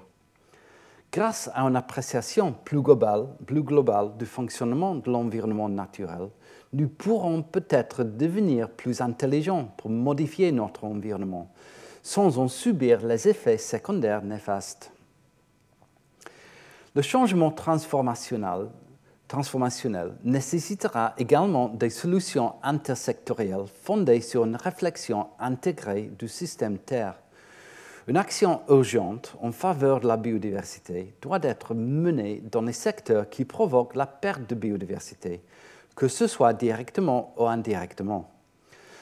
[1.11, 6.29] grâce à une appréciation plus globale, plus globale du fonctionnement de l'environnement naturel,
[6.73, 11.51] nous pourrons peut-être devenir plus intelligents pour modifier notre environnement
[12.03, 14.91] sans en subir les effets secondaires néfastes.
[16.95, 18.67] Le changement transformationnel,
[20.25, 27.15] nécessitera également des solutions intersectorielles fondées sur une réflexion intégrée du système Terre.
[28.07, 33.45] Une action urgente en faveur de la biodiversité doit être menée dans les secteurs qui
[33.45, 35.41] provoquent la perte de biodiversité,
[35.95, 38.29] que ce soit directement ou indirectement.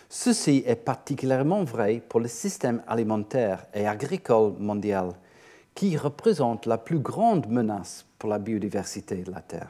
[0.10, 5.12] Ceci est particulièrement vrai pour le système alimentaire et agricole mondial,
[5.76, 9.70] qui représente la plus grande menace pour la biodiversité de la Terre.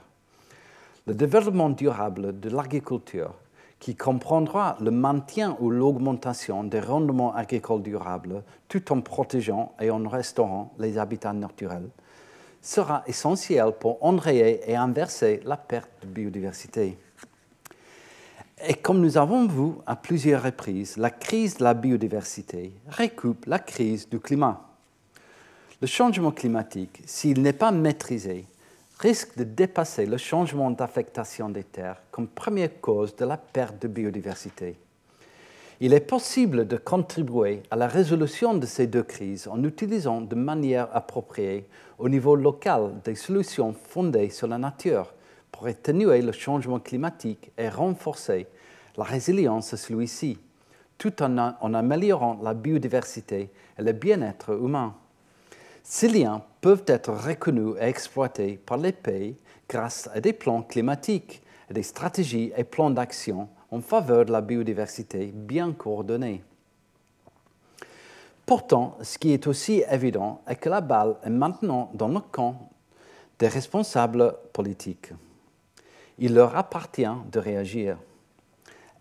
[1.07, 3.34] Le développement durable de l'agriculture,
[3.80, 10.07] qui comprendra le maintien ou l'augmentation des rendements agricoles durables tout en protégeant et en
[10.07, 11.89] restaurant les habitats naturels,
[12.61, 16.97] sera essentiel pour enrayer et inverser la perte de biodiversité.
[18.68, 23.60] Et comme nous avons vu à plusieurs reprises, la crise de la biodiversité recoupe la
[23.60, 24.60] crise du climat.
[25.82, 28.45] Le changement climatique, s'il n'est pas maîtrisé,
[28.99, 33.88] risque de dépasser le changement d'affectation des terres comme première cause de la perte de
[33.88, 34.76] biodiversité.
[35.80, 40.36] Il est possible de contribuer à la résolution de ces deux crises en utilisant de
[40.36, 41.66] manière appropriée
[41.97, 45.14] au niveau local des solutions fondées sur la nature
[45.51, 48.47] pour atténuer le changement climatique et renforcer
[48.97, 50.37] la résilience de celui-ci,
[50.97, 54.95] tout en, en, améliorant la biodiversité et le bien-être humain.
[55.83, 59.37] Ces liens peuvent être reconnus et exploités par les pays
[59.67, 64.41] grâce à des plans climatiques et des stratégies et plans d'action en faveur de la
[64.41, 66.43] biodiversité bien coordonnés.
[68.45, 72.69] Pourtant, ce qui est aussi évident est que la balle est maintenant dans le camp
[73.37, 75.13] des responsables politiques
[76.20, 77.97] il leur appartient de réagir.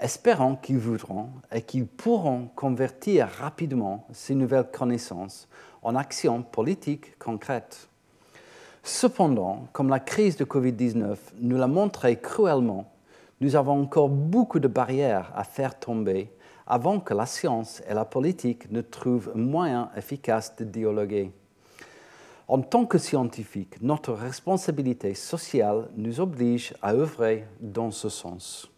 [0.00, 5.48] Espérons qu'ils voudront et qu'ils pourront convertir rapidement ces nouvelles connaissances
[5.82, 7.88] en actions politiques concrètes.
[8.84, 12.90] Cependant, comme la crise de Covid-19 nous l'a montré cruellement,
[13.40, 16.30] nous avons encore beaucoup de barrières à faire tomber
[16.66, 21.32] avant que la science et la politique ne trouvent un moyen efficace de dialoguer.
[22.50, 28.70] En tant que scientifiques, notre responsabilité sociale nous oblige à œuvrer dans ce sens.